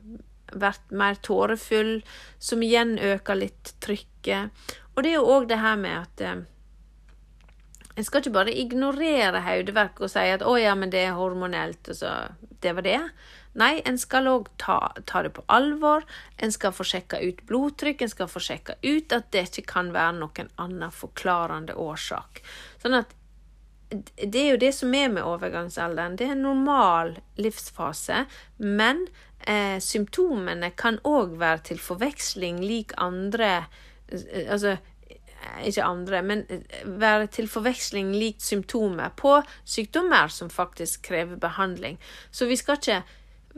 vært 0.61 0.95
mer 0.95 1.19
tårefull, 1.23 1.99
som 2.39 2.63
igjen 2.63 2.97
øker 2.99 3.43
litt 3.43 3.75
trykket. 3.83 4.71
Og 4.95 5.03
det 5.05 5.13
er 5.13 5.19
jo 5.19 5.29
òg 5.35 5.51
det 5.51 5.61
her 5.61 5.77
med 5.81 5.99
at 5.99 6.25
en 8.01 8.07
skal 8.07 8.25
ikke 8.25 8.33
bare 8.39 8.57
ignorere 8.57 9.43
hodeverk 9.45 10.01
og 10.01 10.11
si 10.11 10.25
at 10.33 10.43
'å 10.43 10.57
ja, 10.57 10.75
men 10.75 10.91
det 10.91 11.05
er 11.05 11.19
hormonelt', 11.19 11.93
og 11.93 11.97
så 11.97 12.15
det 12.63 12.73
var 12.77 12.83
det. 12.83 13.01
Nei, 13.61 13.83
en 13.85 13.99
skal 13.99 14.29
òg 14.31 14.49
ta, 14.63 14.93
ta, 15.07 15.23
det 15.23 15.33
på 15.35 15.45
alvor. 15.51 16.05
En 16.39 16.53
skal 16.55 16.73
få 16.73 16.85
sjekka 16.87 17.19
ut 17.19 17.43
blodtrykk, 17.49 18.03
en 18.03 18.13
skal 18.13 18.29
få 18.31 18.41
sjekka 18.41 18.77
ut 18.83 19.13
at 19.13 19.31
det 19.35 19.49
ikke 19.49 19.67
kan 19.73 19.91
være 19.93 20.19
noen 20.21 20.51
annen 20.57 20.95
forklarende 20.95 21.75
årsak. 21.75 22.45
Sånn 22.83 22.95
at 23.01 23.17
det 23.91 24.39
er 24.39 24.53
jo 24.53 24.61
det 24.63 24.71
som 24.77 24.95
er 24.95 25.11
med 25.11 25.27
overgangsalderen. 25.27 26.15
Det 26.17 26.29
er 26.29 26.37
en 26.37 26.47
normal 26.47 27.17
livsfase, 27.43 28.23
men 28.63 29.09
eh, 29.43 29.81
symptomene 29.83 30.71
kan 30.79 31.01
òg 31.03 31.35
være 31.41 31.65
til 31.73 31.83
forveksling 31.83 32.63
lik 32.63 32.95
andre 33.03 33.67
eh, 34.07 34.47
Altså 34.47 34.77
ikke 35.65 35.85
andre, 35.85 36.23
men 36.23 36.45
være 36.85 37.31
til 37.33 37.49
forveksling 37.49 38.13
likt 38.17 38.45
symptomer 38.45 39.13
på 39.17 39.39
sykdommer 39.65 40.29
som 40.33 40.51
faktisk 40.53 41.07
krever 41.09 41.41
behandling. 41.41 41.99
Så 42.31 42.49
vi 42.51 42.59
skal 42.61 42.81
ikke 42.81 43.03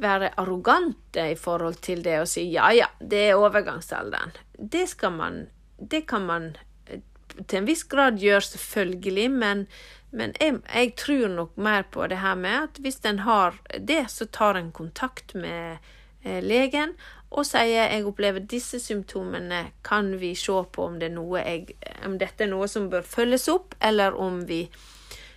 være 0.01 0.33
arrogante 0.41 1.24
i 1.33 1.37
forhold 1.37 1.80
til 1.85 2.05
det 2.05 2.18
og 2.22 2.28
si 2.30 2.47
ja, 2.53 2.70
ja, 2.72 2.89
det 2.99 3.28
er 3.28 3.41
overgangsalderen. 3.41 4.33
Det 4.57 4.89
man 5.11 5.49
Det 5.91 6.07
kan 6.07 6.22
man 6.22 6.57
eh, 6.87 7.01
til 7.47 7.59
en 7.59 7.66
viss 7.66 7.83
grad 7.85 8.18
gjøre, 8.18 8.41
selvfølgelig, 8.41 9.30
men, 9.30 9.66
men 10.11 10.33
jeg, 10.41 10.61
jeg, 10.74 10.95
tror 10.97 11.28
nok 11.28 11.57
mer 11.57 11.83
på 11.83 12.07
det 12.07 12.18
her 12.18 12.35
med 12.35 12.68
at 12.68 12.78
hvis 12.78 13.01
en 13.05 13.18
har 13.18 13.59
det, 13.80 14.11
så 14.11 14.26
tar 14.26 14.55
en 14.55 14.72
kontakt 14.72 15.35
med 15.35 15.78
eh, 16.24 16.43
legen 16.43 16.95
og 17.33 17.47
sier 17.49 17.89
jeg 17.89 18.07
opplever 18.07 18.45
disse 18.45 18.80
symptomene, 18.80 19.70
kan 19.83 20.11
vi 20.20 20.35
se 20.37 20.59
på 20.72 20.85
om, 20.85 20.99
det 21.01 21.11
jeg, 21.12 21.76
om 22.05 22.18
dette 22.20 22.45
er 22.45 22.51
noe 22.53 22.68
som 22.68 22.91
bør 22.93 23.07
følges 23.07 23.49
opp, 23.49 23.76
eller 23.80 24.14
om 24.14 24.43
vi 24.49 24.66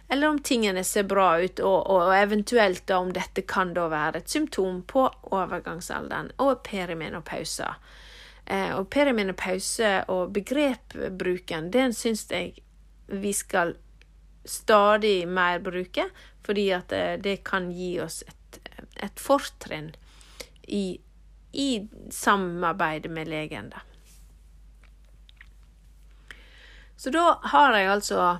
eller 0.08 0.28
om 0.30 0.40
tingene 0.40 0.84
ser 0.86 1.08
bra 1.10 1.40
ut, 1.42 1.60
og, 1.60 1.88
og, 1.90 2.12
eventuelt 2.14 2.84
da 2.86 3.00
om 3.02 3.10
dette 3.14 3.42
kan 3.50 3.72
da 3.74 3.88
være 3.90 4.22
et 4.22 4.30
symptom 4.30 4.84
på 4.86 5.08
overgangsalderen 5.34 6.30
og 6.46 6.60
perimenopausa. 6.68 7.72
Eh, 8.46 8.70
og 8.78 8.92
perimenopause 8.94 10.04
og 10.14 10.30
begrepbruken, 10.36 11.72
den 11.74 11.96
syns 11.98 12.28
jeg 12.30 12.54
vi 13.10 13.34
skal 13.34 13.74
stadig 14.46 15.26
mer 15.28 15.58
bruke, 15.66 16.06
fordi 16.46 16.70
at 16.78 16.94
eh, 16.94 17.16
det 17.18 17.40
kan 17.48 17.72
gi 17.74 17.96
oss 18.06 18.22
et, 18.30 18.62
et 19.02 19.18
fortrinn 19.18 19.90
i 20.70 21.00
i 21.56 21.88
samarbeid 22.12 23.10
med 23.12 23.30
legen, 23.32 23.70
da. 23.74 23.82
Så 26.96 27.12
da 27.12 27.40
har 27.44 27.76
jeg 27.76 27.92
altså 27.92 28.40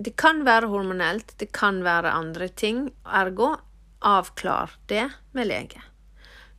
Det 0.00 0.14
kan 0.16 0.44
være 0.46 0.70
hormonelt, 0.72 1.34
det 1.38 1.50
kan 1.52 1.82
være 1.84 2.12
andre 2.16 2.48
ting. 2.48 2.86
Ergo 3.04 3.52
avklar 4.00 4.72
det 4.88 5.10
med 5.36 5.50
lege. 5.50 5.82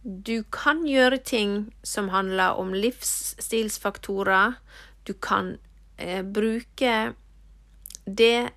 Du 0.03 0.43
kan 0.53 0.83
gjøre 0.85 1.17
ting 1.17 1.73
som 1.83 2.09
handler 2.13 2.57
om 2.61 2.73
livsstilsfaktorer. 2.73 4.53
Du 5.09 5.13
kan 5.13 5.55
eh, 5.97 6.21
bruke 6.21 7.13
det 8.05 8.51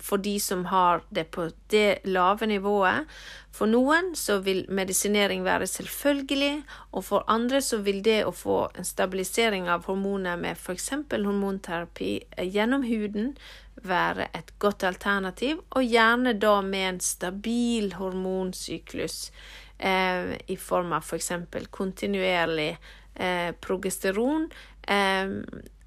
for 0.00 0.18
de 0.18 0.40
som 0.40 0.64
har 0.64 1.02
det 1.08 1.24
på 1.30 1.50
det 1.66 1.98
lave 2.04 2.46
nivået. 2.46 3.06
For 3.52 3.68
noen 3.68 4.14
så 4.16 4.38
vil 4.44 4.64
medisinering 4.68 5.44
være 5.44 5.66
selvfølgelig, 5.66 6.62
og 6.92 7.04
for 7.04 7.24
andre 7.28 7.60
så 7.62 7.80
vil 7.84 8.00
det 8.04 8.22
å 8.24 8.34
få 8.34 8.60
en 8.78 8.86
stabilisering 8.86 9.68
av 9.68 9.88
hormoner 9.90 10.38
med 10.40 10.56
f.eks. 10.56 10.90
hormonterapi 11.10 12.12
gjennom 12.54 12.86
huden 12.86 13.34
være 13.82 14.28
et 14.36 14.52
godt 14.60 14.84
alternativ, 14.84 15.60
og 15.70 15.84
gjerne 15.84 16.36
da 16.38 16.60
med 16.62 16.88
en 16.88 17.00
stabil 17.00 17.94
hormonsyklus 17.96 19.30
eh, 19.78 20.36
i 20.46 20.56
form 20.56 20.92
av 20.96 21.04
f.eks. 21.04 21.32
For 21.50 21.70
kontinuerlig 21.80 22.72
eh, 23.14 23.52
progesteron. 23.60 24.50
Eh, 24.82 25.36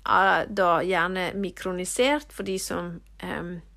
da 0.03 0.71
gjerne 0.83 1.29
mikronisert 1.39 2.33
for 2.35 2.43
de 2.43 2.57
som 2.59 2.97
eh, 3.23 3.23
Eh, 3.23 3.72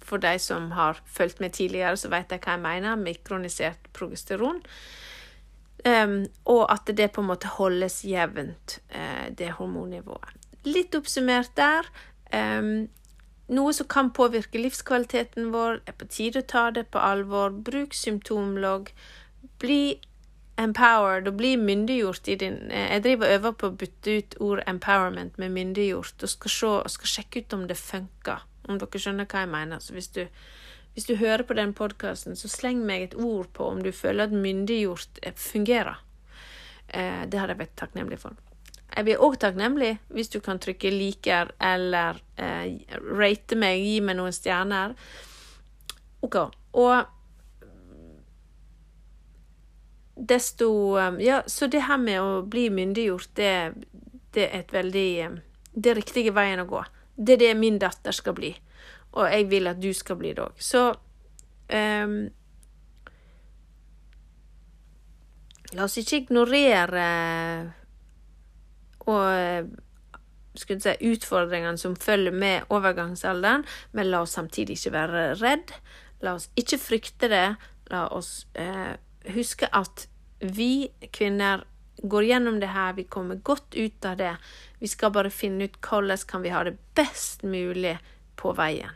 for 0.00 0.22
de 0.22 0.38
som 0.38 0.70
har 0.72 1.00
fulgt 1.06 1.40
med 1.40 1.52
tidligere, 1.52 1.96
så 1.96 2.10
vet 2.12 2.30
de 2.30 2.38
hva 2.38 2.56
jeg 2.56 2.62
mener. 2.64 3.00
Mikronisert 3.00 3.90
progesteron. 3.96 4.62
Um, 5.82 6.26
og 6.44 6.68
at 6.72 6.96
det 6.96 7.10
på 7.10 7.24
en 7.24 7.30
måte 7.32 7.50
holdes 7.56 8.04
jevnt, 8.06 8.78
uh, 8.94 9.28
det 9.38 9.50
hormonnivået. 9.58 10.36
Litt 10.64 10.94
oppsummert 10.94 11.50
der. 11.58 11.88
Um, 12.30 12.86
noe 13.52 13.72
som 13.74 13.88
kan 13.90 14.12
påvirke 14.14 14.62
livskvaliteten 14.62 15.50
vår, 15.52 15.82
er 15.86 15.98
på 15.98 16.06
tide 16.06 16.44
å 16.44 16.48
ta 16.54 16.68
det 16.70 16.86
på 16.94 17.02
alvor. 17.02 17.50
Bruk 17.50 17.96
symptomlogg. 17.98 18.92
Bli 19.58 19.98
empowered 20.60 21.26
og 21.26 21.40
bli 21.40 21.56
myndiggjort 21.56 22.28
i 22.28 22.34
din 22.36 22.58
Jeg 22.70 23.02
driver 23.02 23.26
og 23.26 23.34
øver 23.34 23.52
på 23.58 23.66
å 23.66 23.76
bytte 23.80 24.16
ut 24.18 24.34
ord 24.40 24.62
empowerment 24.68 25.38
med 25.38 25.50
myndiggjort, 25.50 26.22
og 26.22 26.28
skal, 26.28 26.50
se, 26.50 26.72
og 26.86 26.90
skal 26.92 27.12
sjekke 27.16 27.42
ut 27.42 27.56
om 27.56 27.66
det 27.66 27.78
funker 27.80 28.44
om 28.68 28.78
dere 28.78 29.02
skjønner 29.02 29.28
hva 29.28 29.44
jeg 29.44 29.52
mener. 29.52 29.82
Så 29.82 29.96
hvis 29.96 30.10
du, 30.14 30.22
hvis 30.94 31.08
du 31.08 31.16
hører 31.16 31.44
på 31.48 31.56
den 31.58 31.74
podkasten, 31.76 32.36
så 32.36 32.50
sleng 32.50 32.84
meg 32.86 33.08
et 33.08 33.18
ord 33.18 33.50
på 33.56 33.68
om 33.72 33.82
du 33.82 33.92
føler 33.92 34.28
at 34.28 34.36
myndiggjort 34.36 35.22
eh, 35.22 35.36
fungerer. 35.36 36.02
Eh, 36.88 37.24
det 37.26 37.40
hadde 37.40 37.56
jeg 37.56 37.62
vært 37.64 37.78
takknemlig 37.80 38.20
for. 38.22 38.38
Jeg 38.92 39.06
blir 39.06 39.22
òg 39.24 39.38
takknemlig 39.40 39.94
hvis 40.12 40.28
du 40.28 40.40
kan 40.44 40.60
trykke 40.60 40.90
'liker' 40.92 41.54
eller 41.60 42.20
eh, 42.36 42.84
rate 43.16 43.56
meg, 43.56 43.80
gi 43.80 44.00
meg 44.04 44.18
noen 44.18 44.34
stjerner. 44.36 44.92
OK. 46.22 46.36
Og 46.76 47.04
desto 50.16 50.98
eh, 50.98 51.24
Ja, 51.24 51.42
så 51.46 51.66
det 51.66 51.86
her 51.88 51.98
med 51.98 52.20
å 52.20 52.42
bli 52.44 52.68
myndiggjort, 52.70 53.32
det, 53.34 53.54
det 54.36 54.48
er 54.50 54.58
et 54.60 54.72
veldig 54.72 55.08
eh, 55.24 55.38
Det 55.72 55.90
er 55.90 55.96
riktige 55.96 56.34
veien 56.36 56.60
å 56.60 56.68
gå. 56.68 56.84
Det 57.16 57.36
er 57.36 57.42
det 57.46 57.56
min 57.58 57.78
datter 57.82 58.14
skal 58.16 58.36
bli. 58.36 58.52
Og 59.12 59.28
jeg 59.28 59.50
vil 59.50 59.68
at 59.68 59.80
du 59.82 59.92
skal 59.94 60.16
bli 60.20 60.32
det 60.36 60.44
òg. 60.44 60.62
Så 60.62 60.86
um, 60.92 62.16
La 65.72 65.86
oss 65.86 65.96
ikke 65.96 66.18
ignorere 66.20 67.04
og 69.08 69.70
si, 70.60 70.74
utfordringene 71.08 71.80
som 71.80 71.94
følger 71.96 72.34
med 72.36 72.68
overgangsalderen, 72.68 73.64
men 73.96 74.10
la 74.12 74.20
oss 74.26 74.36
samtidig 74.36 74.76
ikke 74.76 74.92
være 74.92 75.22
redd. 75.40 75.72
La 76.22 76.36
oss 76.36 76.50
ikke 76.60 76.78
frykte 76.78 77.30
det. 77.32 77.46
La 77.90 78.04
oss 78.12 78.46
eh, 78.52 78.94
huske 79.32 79.70
at 79.72 80.06
vi 80.42 80.90
kvinner 81.14 81.64
går 82.02 82.24
gjennom 82.24 82.60
det 82.60 82.72
her, 82.74 82.92
vi 82.92 83.04
kommer 83.04 83.34
godt 83.34 83.74
ut 83.74 84.04
av 84.04 84.16
det. 84.16 84.36
Vi 84.78 84.88
skal 84.88 85.12
bare 85.14 85.30
finne 85.30 85.64
ut 85.64 85.78
hvordan 85.80 86.18
kan 86.28 86.42
vi 86.42 86.52
ha 86.54 86.64
det 86.64 86.76
best 86.94 87.42
mulig 87.42 87.98
på 88.36 88.52
veien. 88.58 88.94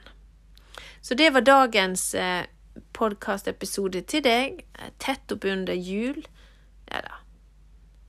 Så 1.00 1.14
det 1.14 1.30
var 1.30 1.46
dagens 1.46 2.14
eh, 2.14 2.46
podkastepisode 2.96 4.02
til 4.10 4.24
deg, 4.26 4.64
eh, 4.78 4.90
tett 4.98 5.32
oppunder 5.32 5.76
jul. 5.78 6.24
Ja 6.90 7.02
da, 7.04 7.20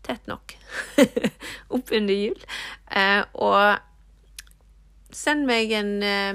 tett 0.07 0.25
nok 0.29 0.55
oppunder 1.77 2.17
jul. 2.17 2.41
Eh, 2.89 3.21
og 3.33 3.77
send 5.13 5.45
meg 5.49 5.71
en, 5.77 5.93
eh, 6.03 6.33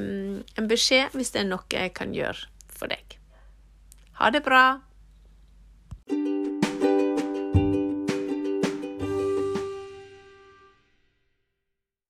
en 0.59 0.71
beskjed 0.71 1.17
hvis 1.17 1.35
det 1.35 1.43
er 1.43 1.51
noe 1.51 1.67
jeg 1.75 1.95
kan 1.99 2.15
gjøre 2.15 2.47
for 2.71 2.93
deg. 2.93 3.19
Ha 4.21 4.31
det 4.31 4.45
bra. 4.47 4.65